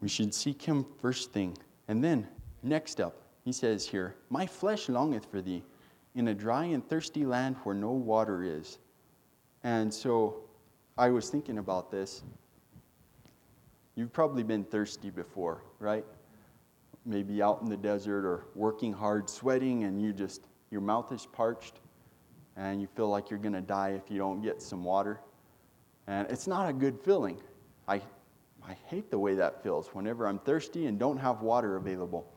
We 0.00 0.08
should 0.08 0.34
seek 0.34 0.62
Him 0.62 0.86
first 1.00 1.32
thing. 1.32 1.56
And 1.88 2.02
then, 2.02 2.26
next 2.66 3.00
up, 3.00 3.22
he 3.44 3.52
says 3.52 3.86
here, 3.86 4.16
My 4.28 4.46
flesh 4.46 4.88
longeth 4.88 5.26
for 5.30 5.40
thee 5.40 5.62
in 6.14 6.28
a 6.28 6.34
dry 6.34 6.64
and 6.64 6.86
thirsty 6.88 7.24
land 7.24 7.56
where 7.62 7.74
no 7.74 7.92
water 7.92 8.42
is. 8.42 8.78
And 9.62 9.92
so 9.92 10.44
I 10.98 11.10
was 11.10 11.28
thinking 11.28 11.58
about 11.58 11.90
this. 11.90 12.22
You've 13.94 14.12
probably 14.12 14.42
been 14.42 14.64
thirsty 14.64 15.10
before, 15.10 15.62
right? 15.78 16.04
Maybe 17.04 17.42
out 17.42 17.62
in 17.62 17.68
the 17.68 17.76
desert 17.76 18.24
or 18.24 18.46
working 18.54 18.92
hard, 18.92 19.30
sweating, 19.30 19.84
and 19.84 20.00
you 20.00 20.12
just, 20.12 20.48
your 20.70 20.80
mouth 20.80 21.12
is 21.12 21.26
parched 21.26 21.80
and 22.56 22.80
you 22.80 22.86
feel 22.86 23.08
like 23.08 23.30
you're 23.30 23.38
going 23.38 23.52
to 23.52 23.60
die 23.60 23.90
if 23.90 24.10
you 24.10 24.18
don't 24.18 24.40
get 24.40 24.62
some 24.62 24.82
water. 24.82 25.20
And 26.06 26.30
it's 26.30 26.46
not 26.46 26.68
a 26.68 26.72
good 26.72 26.98
feeling. 27.00 27.40
I, 27.86 28.00
I 28.66 28.74
hate 28.86 29.10
the 29.10 29.18
way 29.18 29.34
that 29.34 29.62
feels 29.62 29.88
whenever 29.88 30.26
I'm 30.26 30.38
thirsty 30.38 30.86
and 30.86 30.98
don't 30.98 31.18
have 31.18 31.42
water 31.42 31.76
available. 31.76 32.32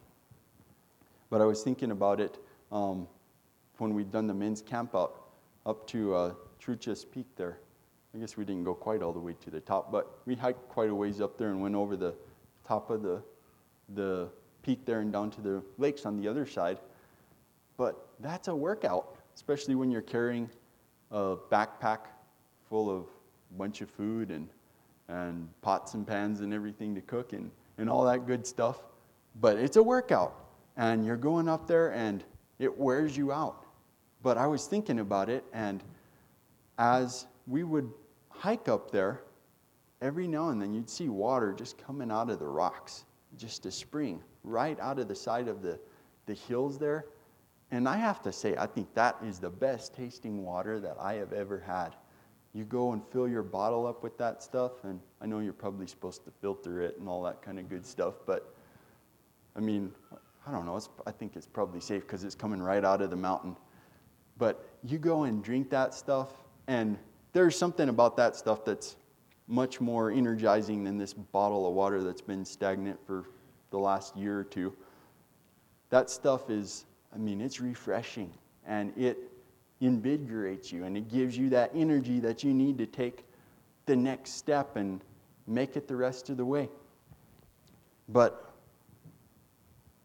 But 1.29 1.41
I 1.41 1.45
was 1.45 1.63
thinking 1.63 1.91
about 1.91 2.19
it 2.19 2.37
um, 2.71 3.07
when 3.77 3.93
we'd 3.93 4.11
done 4.11 4.27
the 4.27 4.33
men's 4.33 4.61
camp 4.61 4.95
out 4.95 5.21
up 5.65 5.85
to 5.87 6.15
uh, 6.15 6.33
Truchas 6.63 7.05
Peak 7.09 7.27
there. 7.35 7.59
I 8.15 8.17
guess 8.17 8.37
we 8.37 8.43
didn't 8.43 8.63
go 8.63 8.73
quite 8.73 9.03
all 9.03 9.13
the 9.13 9.19
way 9.19 9.35
to 9.41 9.51
the 9.51 9.59
top, 9.59 9.91
but 9.91 10.19
we 10.25 10.35
hiked 10.35 10.67
quite 10.69 10.89
a 10.89 10.95
ways 10.95 11.21
up 11.21 11.37
there 11.37 11.49
and 11.49 11.61
went 11.61 11.75
over 11.75 11.95
the 11.95 12.15
top 12.67 12.89
of 12.89 13.03
the, 13.03 13.21
the 13.93 14.29
peak 14.63 14.85
there 14.85 15.01
and 15.01 15.13
down 15.13 15.29
to 15.31 15.41
the 15.41 15.63
lakes 15.77 16.05
on 16.05 16.19
the 16.19 16.27
other 16.27 16.45
side. 16.45 16.79
But 17.77 18.07
that's 18.19 18.47
a 18.47 18.55
workout 18.55 19.19
especially 19.39 19.73
when 19.73 19.89
you're 19.89 20.01
carrying 20.01 20.49
a 21.11 21.37
backpack 21.49 21.99
full 22.67 22.89
of 22.89 23.03
a 23.03 23.57
bunch 23.57 23.79
of 23.79 23.89
food 23.89 24.31
and, 24.31 24.49
and 25.07 25.47
pots 25.61 25.93
and 25.93 26.05
pans 26.05 26.41
and 26.41 26.53
everything 26.53 26.93
to 26.93 26.99
cook 26.99 27.31
and, 27.31 27.49
and 27.77 27.89
all 27.89 28.03
that 28.03 28.27
good 28.27 28.45
stuff. 28.45 28.81
But 29.39 29.57
it's 29.57 29.77
a 29.77 29.83
workout, 29.83 30.38
and 30.79 31.05
you're 31.05 31.17
going 31.17 31.49
up 31.49 31.67
there 31.67 31.91
and 31.91 32.23
it 32.57 32.75
wears 32.75 33.15
you 33.15 33.33
out. 33.33 33.65
But 34.23 34.37
I 34.37 34.47
was 34.47 34.65
thinking 34.65 34.99
about 34.99 35.29
it, 35.29 35.43
and 35.53 35.83
as 36.77 37.27
we 37.47 37.63
would 37.63 37.91
hike 38.29 38.69
up 38.69 38.89
there, 38.89 39.21
every 40.01 40.25
now 40.25 40.49
and 40.49 40.61
then 40.61 40.73
you'd 40.73 40.89
see 40.89 41.09
water 41.09 41.53
just 41.53 41.77
coming 41.77 42.09
out 42.11 42.29
of 42.29 42.39
the 42.39 42.47
rocks, 42.47 43.03
just 43.37 43.65
a 43.65 43.71
spring 43.71 44.21
right 44.45 44.79
out 44.79 44.99
of 44.99 45.09
the 45.09 45.15
side 45.15 45.49
of 45.49 45.61
the, 45.61 45.77
the 46.25 46.33
hills 46.33 46.77
there. 46.79 47.05
And 47.71 47.87
I 47.87 47.97
have 47.97 48.21
to 48.23 48.31
say, 48.31 48.55
I 48.57 48.65
think 48.65 48.93
that 48.93 49.17
is 49.23 49.37
the 49.37 49.49
best 49.49 49.93
tasting 49.93 50.43
water 50.45 50.79
that 50.79 50.95
I 50.99 51.15
have 51.15 51.33
ever 51.33 51.59
had. 51.59 51.95
You 52.53 52.63
go 52.63 52.93
and 52.93 53.01
fill 53.11 53.27
your 53.27 53.43
bottle 53.43 53.85
up 53.85 54.01
with 54.01 54.17
that 54.17 54.41
stuff, 54.41 54.83
and 54.85 55.01
I 55.21 55.25
know 55.25 55.39
you're 55.39 55.53
probably 55.53 55.87
supposed 55.87 56.23
to 56.23 56.31
filter 56.41 56.81
it 56.81 56.97
and 56.99 57.07
all 57.09 57.21
that 57.23 57.41
kind 57.41 57.59
of 57.59 57.69
good 57.69 57.85
stuff, 57.85 58.15
but 58.25 58.53
I 59.55 59.59
mean, 59.59 59.91
I 60.49 60.51
don't 60.51 60.65
know. 60.65 60.79
I 61.05 61.11
think 61.11 61.35
it's 61.35 61.45
probably 61.45 61.79
safe 61.79 62.01
because 62.01 62.23
it's 62.23 62.33
coming 62.33 62.59
right 62.59 62.83
out 62.83 63.01
of 63.01 63.11
the 63.11 63.15
mountain. 63.15 63.55
But 64.39 64.67
you 64.83 64.97
go 64.97 65.23
and 65.23 65.43
drink 65.43 65.69
that 65.69 65.93
stuff, 65.93 66.31
and 66.67 66.97
there's 67.33 67.55
something 67.55 67.89
about 67.89 68.17
that 68.17 68.35
stuff 68.35 68.65
that's 68.65 68.95
much 69.47 69.79
more 69.79 70.09
energizing 70.09 70.83
than 70.83 70.97
this 70.97 71.13
bottle 71.13 71.67
of 71.67 71.73
water 71.75 72.03
that's 72.03 72.21
been 72.21 72.43
stagnant 72.43 72.99
for 73.05 73.25
the 73.69 73.77
last 73.77 74.17
year 74.17 74.39
or 74.39 74.43
two. 74.43 74.73
That 75.91 76.09
stuff 76.09 76.49
is 76.49 76.85
I 77.13 77.17
mean, 77.17 77.41
it's 77.41 77.59
refreshing 77.59 78.31
and 78.65 78.95
it 78.97 79.17
invigorates 79.81 80.71
you 80.71 80.83
and 80.83 80.97
it 80.97 81.07
gives 81.09 81.37
you 81.37 81.49
that 81.49 81.71
energy 81.73 82.19
that 82.19 82.43
you 82.43 82.53
need 82.53 82.77
to 82.77 82.85
take 82.85 83.25
the 83.85 83.95
next 83.95 84.31
step 84.31 84.75
and 84.75 85.01
make 85.47 85.75
it 85.75 85.87
the 85.87 85.95
rest 85.95 86.29
of 86.29 86.37
the 86.37 86.45
way. 86.45 86.69
But, 88.07 88.48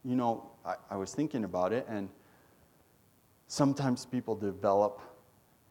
you 0.05 0.17
know, 0.17 0.51
I, 0.65 0.75
I 0.91 0.97
was 0.97 1.15
thinking 1.15 1.45
about 1.45 1.73
it, 1.73 1.87
and 1.89 2.09
sometimes 3.47 4.05
people 4.05 4.35
develop 4.35 5.01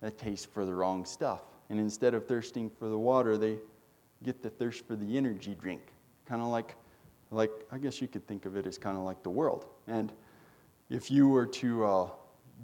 a 0.01 0.11
taste 0.11 0.51
for 0.51 0.65
the 0.65 0.73
wrong 0.73 1.05
stuff. 1.05 1.41
And 1.69 1.79
instead 1.79 2.13
of 2.13 2.27
thirsting 2.27 2.69
for 2.69 2.89
the 2.89 2.97
water, 2.97 3.37
they 3.37 3.57
get 4.23 4.41
the 4.41 4.49
thirst 4.49 4.85
for 4.85 4.95
the 4.95 5.17
energy 5.17 5.55
drink. 5.59 5.81
Kind 6.25 6.41
of 6.41 6.47
like, 6.47 6.75
like, 7.31 7.51
I 7.71 7.77
guess 7.77 8.01
you 8.01 8.07
could 8.07 8.27
think 8.27 8.45
of 8.45 8.57
it 8.57 8.65
as 8.65 8.77
kind 8.77 8.97
of 8.97 9.03
like 9.03 9.23
the 9.23 9.29
world. 9.29 9.65
And 9.87 10.11
if 10.89 11.09
you 11.09 11.27
were 11.27 11.45
to 11.47 11.85
uh, 11.85 12.09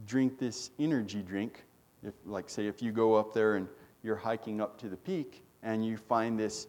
drink 0.06 0.38
this 0.38 0.72
energy 0.80 1.22
drink, 1.22 1.64
if, 2.04 2.14
like 2.26 2.50
say 2.50 2.68
if 2.68 2.82
you 2.82 2.92
go 2.92 3.16
up 3.16 3.34
there 3.34 3.56
and 3.56 3.68
you're 4.04 4.16
hiking 4.16 4.62
up 4.62 4.78
to 4.80 4.88
the 4.90 4.96
peak 4.98 5.44
and 5.64 5.86
you 5.86 5.98
find 5.98 6.40
this 6.40 6.68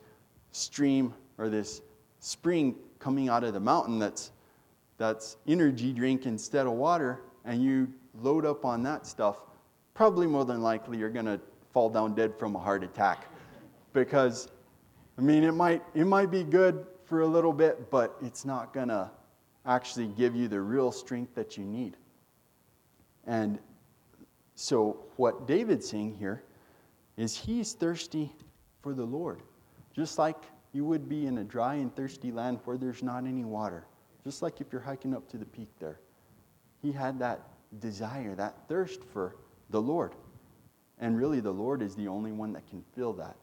stream 0.53 1.15
or 1.39 1.49
this 1.49 1.83
spring 2.19 2.75
coming 2.99 3.29
out 3.29 3.45
of 3.45 3.55
the 3.55 3.61
mountain 3.61 3.99
that's, 3.99 4.33
that's 5.01 5.39
energy 5.49 5.95
drink 5.95 6.27
instead 6.27 6.67
of 6.67 6.75
water, 6.75 7.23
and 7.47 7.63
you 7.65 7.91
load 8.21 8.45
up 8.45 8.67
on 8.67 8.83
that 8.83 9.07
stuff, 9.07 9.39
probably 9.95 10.27
more 10.27 10.45
than 10.45 10.61
likely 10.61 10.99
you're 10.99 11.09
going 11.09 11.25
to 11.25 11.41
fall 11.73 11.89
down 11.89 12.15
dead 12.15 12.39
from 12.39 12.55
a 12.55 12.59
heart 12.59 12.85
attack. 12.85 13.27
Because, 13.95 14.49
I 15.17 15.23
mean, 15.23 15.43
it 15.43 15.53
might, 15.53 15.83
it 15.95 16.05
might 16.05 16.31
be 16.31 16.45
good 16.45 16.87
for 17.07 17.23
a 17.23 17.27
little 17.27 17.55
bit, 17.55 17.91
but 17.91 18.15
it's 18.21 18.45
not 18.45 18.75
going 18.75 18.89
to 18.89 19.11
actually 19.65 20.09
give 20.09 20.37
you 20.37 20.49
the 20.49 20.61
real 20.61 20.93
strength 20.93 21.35
that 21.35 21.57
you 21.57 21.65
need. 21.65 21.97
And 23.27 23.59
so, 24.55 25.07
what 25.17 25.47
David's 25.47 25.89
saying 25.89 26.17
here 26.17 26.43
is 27.17 27.35
he's 27.35 27.73
thirsty 27.73 28.35
for 28.83 28.93
the 28.93 29.05
Lord, 29.05 29.41
just 29.97 30.19
like 30.19 30.37
you 30.75 30.85
would 30.85 31.09
be 31.09 31.27
in 31.27 31.39
a 31.39 31.45
dry 31.45 31.77
and 31.77 31.95
thirsty 31.97 32.31
land 32.31 32.59
where 32.65 32.77
there's 32.77 33.03
not 33.03 33.25
any 33.25 33.45
water, 33.47 33.87
just 34.25 34.43
like 34.43 34.61
if 34.61 34.73
you're 34.73 34.81
hiking 34.81 35.15
up 35.15 35.29
to 35.31 35.39
the 35.39 35.45
peak 35.45 35.69
there. 35.79 36.01
He 36.83 36.93
had 36.93 37.19
that 37.19 37.41
desire, 37.79 38.35
that 38.35 38.69
thirst 38.69 39.05
for 39.05 39.37
the 39.71 39.81
Lord. 39.81 40.15
And 40.99 41.17
really, 41.17 41.41
the 41.41 41.53
Lord 41.53 41.83
is 41.83 41.95
the 41.95 42.09
only 42.09 42.33
one 42.33 42.53
that 42.53 42.67
can 42.69 42.83
fill 42.95 43.13
that. 43.15 43.37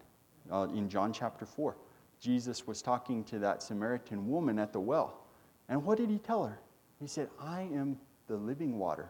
Uh, 0.52 0.68
in 0.74 0.90
John 0.90 1.12
chapter 1.12 1.46
4, 1.46 1.76
Jesus 2.20 2.68
was 2.68 2.82
talking 2.82 3.24
to 3.26 3.40
that 3.40 3.64
Samaritan 3.64 4.28
woman 4.28 4.60
at 4.60 4.74
the 4.74 4.80
well. 4.80 5.22
And 5.70 5.84
what 5.84 5.98
did 5.98 6.10
he 6.10 6.20
tell 6.20 6.46
her? 6.46 6.60
He 7.00 7.08
said, 7.08 7.30
I 7.40 7.62
am 7.62 7.98
the 8.28 8.38
living 8.38 8.78
water. 8.78 9.10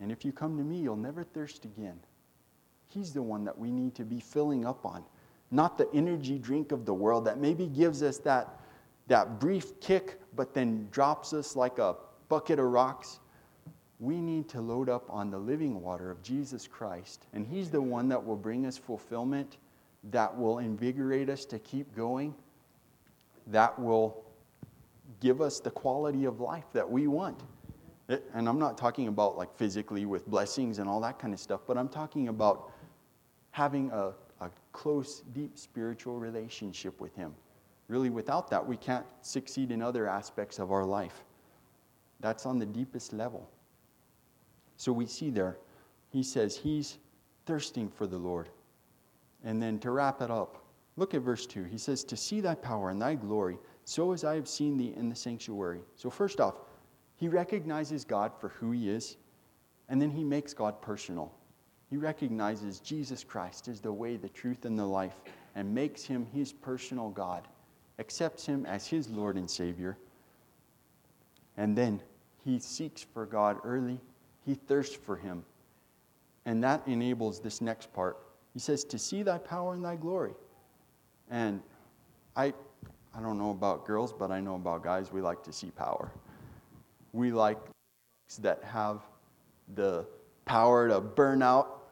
And 0.00 0.10
if 0.10 0.24
you 0.24 0.32
come 0.32 0.56
to 0.56 0.64
me, 0.64 0.78
you'll 0.78 0.96
never 0.96 1.22
thirst 1.22 1.64
again. 1.64 1.98
He's 2.88 3.12
the 3.12 3.22
one 3.22 3.44
that 3.44 3.58
we 3.58 3.70
need 3.70 3.94
to 3.94 4.04
be 4.04 4.20
filling 4.20 4.66
up 4.66 4.84
on, 4.84 5.04
not 5.50 5.78
the 5.78 5.88
energy 5.94 6.38
drink 6.38 6.72
of 6.72 6.84
the 6.84 6.94
world 6.94 7.24
that 7.24 7.38
maybe 7.38 7.66
gives 7.66 8.02
us 8.02 8.18
that, 8.18 8.60
that 9.06 9.40
brief 9.40 9.80
kick, 9.80 10.20
but 10.34 10.54
then 10.54 10.88
drops 10.90 11.32
us 11.32 11.56
like 11.56 11.78
a 11.78 11.96
bucket 12.28 12.58
of 12.58 12.66
rocks. 12.66 13.20
We 14.00 14.20
need 14.20 14.48
to 14.50 14.60
load 14.60 14.88
up 14.88 15.04
on 15.08 15.30
the 15.30 15.38
living 15.38 15.80
water 15.80 16.10
of 16.10 16.22
Jesus 16.22 16.66
Christ. 16.66 17.26
And 17.32 17.46
He's 17.46 17.70
the 17.70 17.80
one 17.80 18.08
that 18.08 18.24
will 18.24 18.36
bring 18.36 18.66
us 18.66 18.76
fulfillment, 18.76 19.58
that 20.10 20.36
will 20.36 20.58
invigorate 20.58 21.28
us 21.28 21.44
to 21.46 21.58
keep 21.58 21.94
going, 21.94 22.34
that 23.48 23.78
will 23.78 24.24
give 25.20 25.40
us 25.40 25.60
the 25.60 25.70
quality 25.70 26.24
of 26.24 26.40
life 26.40 26.64
that 26.72 26.90
we 26.90 27.06
want. 27.06 27.40
And 28.08 28.48
I'm 28.48 28.58
not 28.58 28.76
talking 28.76 29.08
about 29.08 29.38
like 29.38 29.54
physically 29.56 30.04
with 30.04 30.26
blessings 30.26 30.78
and 30.78 30.88
all 30.88 31.00
that 31.00 31.18
kind 31.18 31.32
of 31.32 31.40
stuff, 31.40 31.60
but 31.66 31.78
I'm 31.78 31.88
talking 31.88 32.28
about 32.28 32.72
having 33.52 33.90
a, 33.92 34.12
a 34.40 34.50
close, 34.72 35.22
deep 35.32 35.56
spiritual 35.56 36.18
relationship 36.18 37.00
with 37.00 37.14
Him. 37.14 37.34
Really, 37.92 38.08
without 38.08 38.48
that, 38.48 38.66
we 38.66 38.78
can't 38.78 39.04
succeed 39.20 39.70
in 39.70 39.82
other 39.82 40.08
aspects 40.08 40.58
of 40.58 40.72
our 40.72 40.82
life. 40.82 41.24
That's 42.20 42.46
on 42.46 42.58
the 42.58 42.64
deepest 42.64 43.12
level. 43.12 43.46
So 44.78 44.94
we 44.94 45.04
see 45.04 45.28
there, 45.28 45.58
he 46.08 46.22
says 46.22 46.56
he's 46.56 46.96
thirsting 47.44 47.90
for 47.90 48.06
the 48.06 48.16
Lord. 48.16 48.48
And 49.44 49.62
then 49.62 49.78
to 49.80 49.90
wrap 49.90 50.22
it 50.22 50.30
up, 50.30 50.64
look 50.96 51.12
at 51.12 51.20
verse 51.20 51.44
2. 51.44 51.64
He 51.64 51.76
says, 51.76 52.02
To 52.04 52.16
see 52.16 52.40
thy 52.40 52.54
power 52.54 52.88
and 52.88 52.98
thy 52.98 53.14
glory 53.14 53.58
so 53.84 54.12
as 54.12 54.24
I 54.24 54.36
have 54.36 54.48
seen 54.48 54.78
thee 54.78 54.94
in 54.96 55.10
the 55.10 55.14
sanctuary. 55.14 55.80
So, 55.94 56.08
first 56.08 56.40
off, 56.40 56.60
he 57.16 57.28
recognizes 57.28 58.06
God 58.06 58.32
for 58.40 58.48
who 58.48 58.70
he 58.70 58.88
is, 58.88 59.18
and 59.90 60.00
then 60.00 60.10
he 60.10 60.24
makes 60.24 60.54
God 60.54 60.80
personal. 60.80 61.30
he 61.90 61.98
recognizes 61.98 62.80
Jesus 62.80 63.22
Christ 63.22 63.68
as 63.68 63.82
the 63.82 63.92
way, 63.92 64.16
the 64.16 64.30
truth, 64.30 64.64
and 64.64 64.78
the 64.78 64.86
life, 64.86 65.20
and 65.54 65.74
makes 65.74 66.04
him 66.04 66.26
his 66.32 66.54
personal 66.54 67.10
God, 67.10 67.46
accepts 67.98 68.46
him 68.46 68.66
as 68.66 68.86
his 68.86 69.08
Lord 69.08 69.36
and 69.36 69.48
Savior. 69.48 69.96
And 71.56 71.76
then 71.76 72.00
he 72.44 72.58
seeks 72.58 73.02
for 73.02 73.26
God 73.26 73.58
early, 73.64 74.00
he 74.44 74.54
thirsts 74.54 74.94
for 74.94 75.16
him. 75.16 75.44
And 76.44 76.62
that 76.64 76.82
enables 76.86 77.38
this 77.40 77.60
next 77.60 77.92
part. 77.92 78.18
He 78.52 78.58
says, 78.58 78.84
To 78.84 78.98
see 78.98 79.22
thy 79.22 79.38
power 79.38 79.74
and 79.74 79.84
thy 79.84 79.96
glory. 79.96 80.32
And 81.30 81.62
I, 82.36 82.52
I 83.14 83.20
don't 83.20 83.38
know 83.38 83.50
about 83.50 83.86
girls, 83.86 84.12
but 84.12 84.30
I 84.30 84.40
know 84.40 84.56
about 84.56 84.82
guys. 84.82 85.12
We 85.12 85.20
like 85.20 85.42
to 85.44 85.52
see 85.52 85.70
power. 85.70 86.10
We 87.12 87.30
like 87.30 87.58
trucks 87.58 88.36
that 88.42 88.62
have 88.64 89.00
the 89.74 90.04
power 90.44 90.88
to 90.88 91.00
burn 91.00 91.42
out 91.42 91.84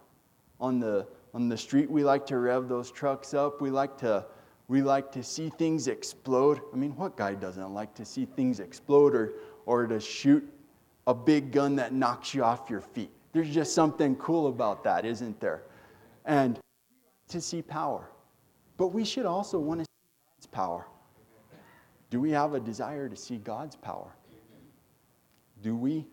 on 0.61 0.81
the, 0.81 1.07
on 1.33 1.49
the 1.49 1.57
street. 1.57 1.91
We 1.91 2.05
like 2.05 2.27
to 2.27 2.39
rev 2.39 2.69
those 2.69 2.91
trucks 2.91 3.35
up. 3.35 3.61
We 3.61 3.71
like 3.71 3.97
to 3.99 4.27
we 4.71 4.83
like 4.83 5.11
to 5.11 5.21
see 5.25 5.51
things 5.59 5.89
explode. 5.89 6.61
I 6.73 6.77
mean, 6.77 6.95
what 6.95 7.17
guy 7.17 7.35
doesn't 7.35 7.75
like 7.75 7.93
to 7.97 8.05
see 8.05 8.25
things 8.25 8.61
explode 8.61 9.17
or, 9.17 9.33
or 9.67 9.89
to 9.89 9.99
shoot 9.99 10.49
a 11.09 11.13
big 11.13 11.51
gun 11.51 11.75
that 11.75 11.93
knocks 11.93 12.33
you 12.35 12.45
off 12.45 12.71
your 12.71 12.81
feet? 12.81 13.11
There's 13.33 13.53
just 13.53 13.75
something 13.75 14.15
cool 14.15 14.47
about 14.47 14.85
that, 14.85 15.05
isn't 15.05 15.41
there? 15.41 15.65
And 16.25 16.61
to 17.31 17.41
see 17.41 17.63
power. 17.63 18.13
But 18.77 18.95
we 18.95 19.05
should 19.05 19.27
also 19.27 19.59
want 19.59 19.81
to 19.81 19.85
see 19.87 20.37
God's 20.37 20.47
power. 20.47 20.87
Do 22.09 22.21
we 22.21 22.31
have 22.31 22.55
a 22.55 22.61
desire 22.61 23.09
to 23.09 23.17
see 23.17 23.39
God's 23.39 23.75
power? 23.75 24.15
Do 25.63 25.75
we? 25.75 26.07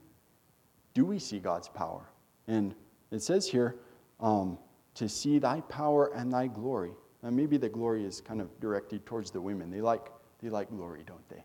Do 0.95 1.05
we 1.05 1.19
see 1.19 1.37
God's 1.37 1.69
power? 1.69 2.09
And 2.47 2.73
it 3.11 3.21
says 3.21 3.47
here, 3.47 3.75
um, 4.19 4.57
to 4.95 5.07
see 5.07 5.37
thy 5.37 5.61
power 5.61 6.11
and 6.15 6.33
thy 6.33 6.47
glory. 6.47 6.93
And 7.23 7.35
maybe 7.35 7.57
the 7.57 7.69
glory 7.69 8.05
is 8.05 8.21
kind 8.21 8.41
of 8.41 8.59
directed 8.59 9.05
towards 9.05 9.31
the 9.31 9.41
women. 9.41 9.71
They 9.71 9.81
like, 9.81 10.11
they 10.41 10.49
like 10.49 10.69
glory, 10.69 11.03
don't 11.05 11.27
they? 11.29 11.43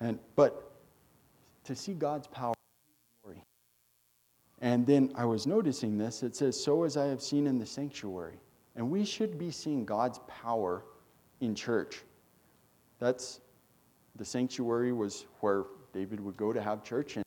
And, 0.00 0.18
but 0.36 0.72
to 1.64 1.74
see 1.74 1.94
God's 1.94 2.26
power 2.28 2.54
glory. 3.22 3.42
And 4.60 4.86
then 4.86 5.12
I 5.14 5.24
was 5.24 5.46
noticing 5.46 5.98
this. 5.98 6.22
It 6.22 6.36
says, 6.36 6.62
So 6.62 6.84
as 6.84 6.96
I 6.96 7.06
have 7.06 7.20
seen 7.20 7.46
in 7.46 7.58
the 7.58 7.66
sanctuary. 7.66 8.38
And 8.76 8.90
we 8.90 9.04
should 9.04 9.38
be 9.38 9.50
seeing 9.50 9.84
God's 9.84 10.20
power 10.28 10.84
in 11.40 11.54
church. 11.54 12.02
That's 12.98 13.40
the 14.16 14.24
sanctuary 14.24 14.92
was 14.92 15.26
where 15.40 15.64
David 15.92 16.20
would 16.20 16.36
go 16.36 16.52
to 16.52 16.60
have 16.60 16.82
church, 16.82 17.16
and 17.16 17.24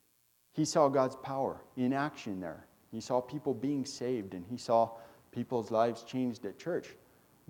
he 0.54 0.66
saw 0.66 0.90
God's 0.90 1.16
power 1.18 1.62
in 1.78 1.94
action 1.94 2.40
there. 2.40 2.66
He 2.92 3.02
saw 3.02 3.22
people 3.22 3.54
being 3.54 3.86
saved, 3.86 4.34
and 4.34 4.46
he 4.50 4.58
saw 4.58 4.92
people's 5.32 5.72
lives 5.72 6.04
changed 6.04 6.46
at 6.46 6.58
church. 6.58 6.96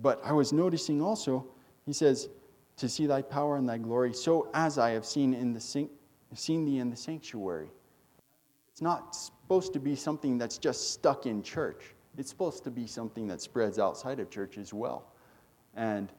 But 0.02 0.20
I 0.24 0.32
was 0.32 0.52
noticing 0.52 1.02
also, 1.02 1.46
he 1.86 1.92
says, 1.92 2.28
to 2.76 2.88
see 2.88 3.06
thy 3.06 3.22
power 3.22 3.56
and 3.56 3.68
thy 3.68 3.78
glory, 3.78 4.14
so 4.14 4.48
as 4.54 4.78
I 4.78 4.90
have 4.90 5.04
seen, 5.04 5.34
in 5.34 5.52
the, 5.52 5.60
seen 5.60 6.64
thee 6.64 6.78
in 6.78 6.88
the 6.88 6.96
sanctuary. 6.96 7.68
It's 8.72 8.80
not 8.80 9.14
supposed 9.14 9.72
to 9.74 9.80
be 9.80 9.94
something 9.94 10.38
that's 10.38 10.56
just 10.56 10.92
stuck 10.92 11.26
in 11.26 11.42
church. 11.42 11.94
It's 12.16 12.30
supposed 12.30 12.64
to 12.64 12.70
be 12.70 12.86
something 12.86 13.26
that 13.26 13.42
spreads 13.42 13.78
outside 13.78 14.20
of 14.20 14.30
church 14.30 14.56
as 14.56 14.72
well. 14.72 15.12
And 15.74 16.10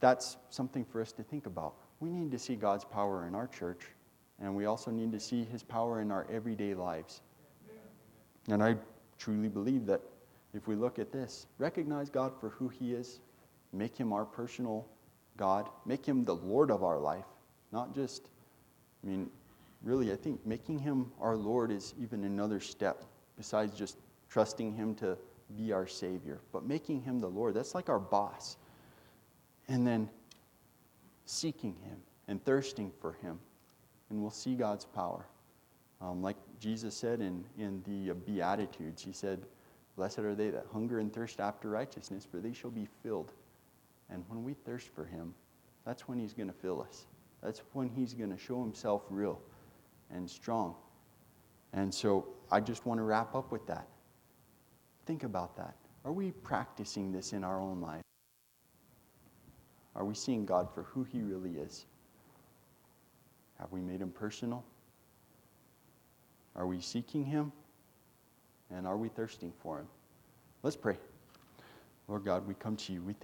that's 0.00 0.36
something 0.50 0.84
for 0.84 1.00
us 1.00 1.12
to 1.12 1.22
think 1.22 1.46
about. 1.46 1.74
We 2.00 2.10
need 2.10 2.30
to 2.32 2.38
see 2.38 2.56
God's 2.56 2.84
power 2.84 3.26
in 3.26 3.34
our 3.34 3.46
church, 3.46 3.80
and 4.38 4.54
we 4.54 4.66
also 4.66 4.90
need 4.90 5.12
to 5.12 5.20
see 5.20 5.44
his 5.44 5.62
power 5.62 6.02
in 6.02 6.10
our 6.10 6.26
everyday 6.30 6.74
lives. 6.74 7.22
And 8.48 8.62
I 8.62 8.76
truly 9.18 9.48
believe 9.48 9.86
that 9.86 10.02
if 10.56 10.66
we 10.66 10.74
look 10.74 10.98
at 10.98 11.12
this, 11.12 11.46
recognize 11.58 12.08
God 12.08 12.32
for 12.40 12.48
who 12.48 12.68
He 12.68 12.92
is, 12.92 13.20
make 13.72 13.96
Him 13.96 14.12
our 14.12 14.24
personal 14.24 14.88
God, 15.36 15.68
make 15.84 16.06
Him 16.06 16.24
the 16.24 16.34
Lord 16.34 16.70
of 16.70 16.82
our 16.82 16.98
life, 16.98 17.26
not 17.72 17.94
just, 17.94 18.30
I 19.04 19.08
mean, 19.08 19.28
really, 19.82 20.10
I 20.12 20.16
think 20.16 20.44
making 20.46 20.78
Him 20.78 21.12
our 21.20 21.36
Lord 21.36 21.70
is 21.70 21.92
even 22.00 22.24
another 22.24 22.58
step 22.58 23.04
besides 23.36 23.76
just 23.76 23.98
trusting 24.30 24.72
Him 24.72 24.94
to 24.96 25.18
be 25.58 25.72
our 25.72 25.86
Savior, 25.86 26.40
but 26.52 26.64
making 26.64 27.02
Him 27.02 27.20
the 27.20 27.28
Lord, 27.28 27.54
that's 27.54 27.74
like 27.74 27.90
our 27.90 28.00
boss. 28.00 28.56
And 29.68 29.86
then 29.86 30.08
seeking 31.26 31.74
Him 31.84 31.98
and 32.28 32.42
thirsting 32.44 32.92
for 33.00 33.12
Him, 33.12 33.38
and 34.08 34.22
we'll 34.22 34.30
see 34.30 34.54
God's 34.54 34.86
power. 34.86 35.26
Um, 36.00 36.22
like 36.22 36.36
Jesus 36.60 36.96
said 36.96 37.20
in, 37.20 37.44
in 37.58 37.82
the 37.86 38.14
Beatitudes, 38.14 39.02
He 39.02 39.12
said, 39.12 39.42
Blessed 39.96 40.18
are 40.20 40.34
they 40.34 40.50
that 40.50 40.66
hunger 40.72 40.98
and 40.98 41.12
thirst 41.12 41.40
after 41.40 41.70
righteousness, 41.70 42.26
for 42.30 42.38
they 42.38 42.52
shall 42.52 42.70
be 42.70 42.86
filled. 43.02 43.32
And 44.10 44.22
when 44.28 44.44
we 44.44 44.52
thirst 44.52 44.88
for 44.94 45.04
Him, 45.04 45.34
that's 45.84 46.06
when 46.06 46.18
He's 46.18 46.34
going 46.34 46.48
to 46.48 46.54
fill 46.54 46.82
us. 46.82 47.06
That's 47.42 47.62
when 47.72 47.88
He's 47.88 48.12
going 48.12 48.30
to 48.30 48.38
show 48.38 48.62
Himself 48.62 49.02
real 49.08 49.40
and 50.10 50.28
strong. 50.28 50.74
And 51.72 51.92
so 51.92 52.26
I 52.52 52.60
just 52.60 52.86
want 52.86 52.98
to 52.98 53.04
wrap 53.04 53.34
up 53.34 53.50
with 53.50 53.66
that. 53.66 53.88
Think 55.06 55.24
about 55.24 55.56
that. 55.56 55.74
Are 56.04 56.12
we 56.12 56.30
practicing 56.30 57.10
this 57.10 57.32
in 57.32 57.42
our 57.42 57.60
own 57.60 57.80
life? 57.80 58.02
Are 59.94 60.04
we 60.04 60.14
seeing 60.14 60.44
God 60.44 60.68
for 60.74 60.82
who 60.82 61.04
He 61.04 61.22
really 61.22 61.52
is? 61.52 61.86
Have 63.58 63.72
we 63.72 63.80
made 63.80 64.02
Him 64.02 64.10
personal? 64.10 64.62
Are 66.54 66.66
we 66.66 66.80
seeking 66.80 67.24
Him? 67.24 67.50
And 68.74 68.86
are 68.86 68.96
we 68.96 69.08
thirsting 69.08 69.52
for 69.62 69.78
Him? 69.78 69.86
Let's 70.62 70.76
pray. 70.76 70.96
Lord 72.08 72.24
God, 72.24 72.46
we 72.46 72.54
come 72.54 72.76
to 72.76 72.92
you. 72.92 73.02
We 73.02 73.12
thank 73.12 73.14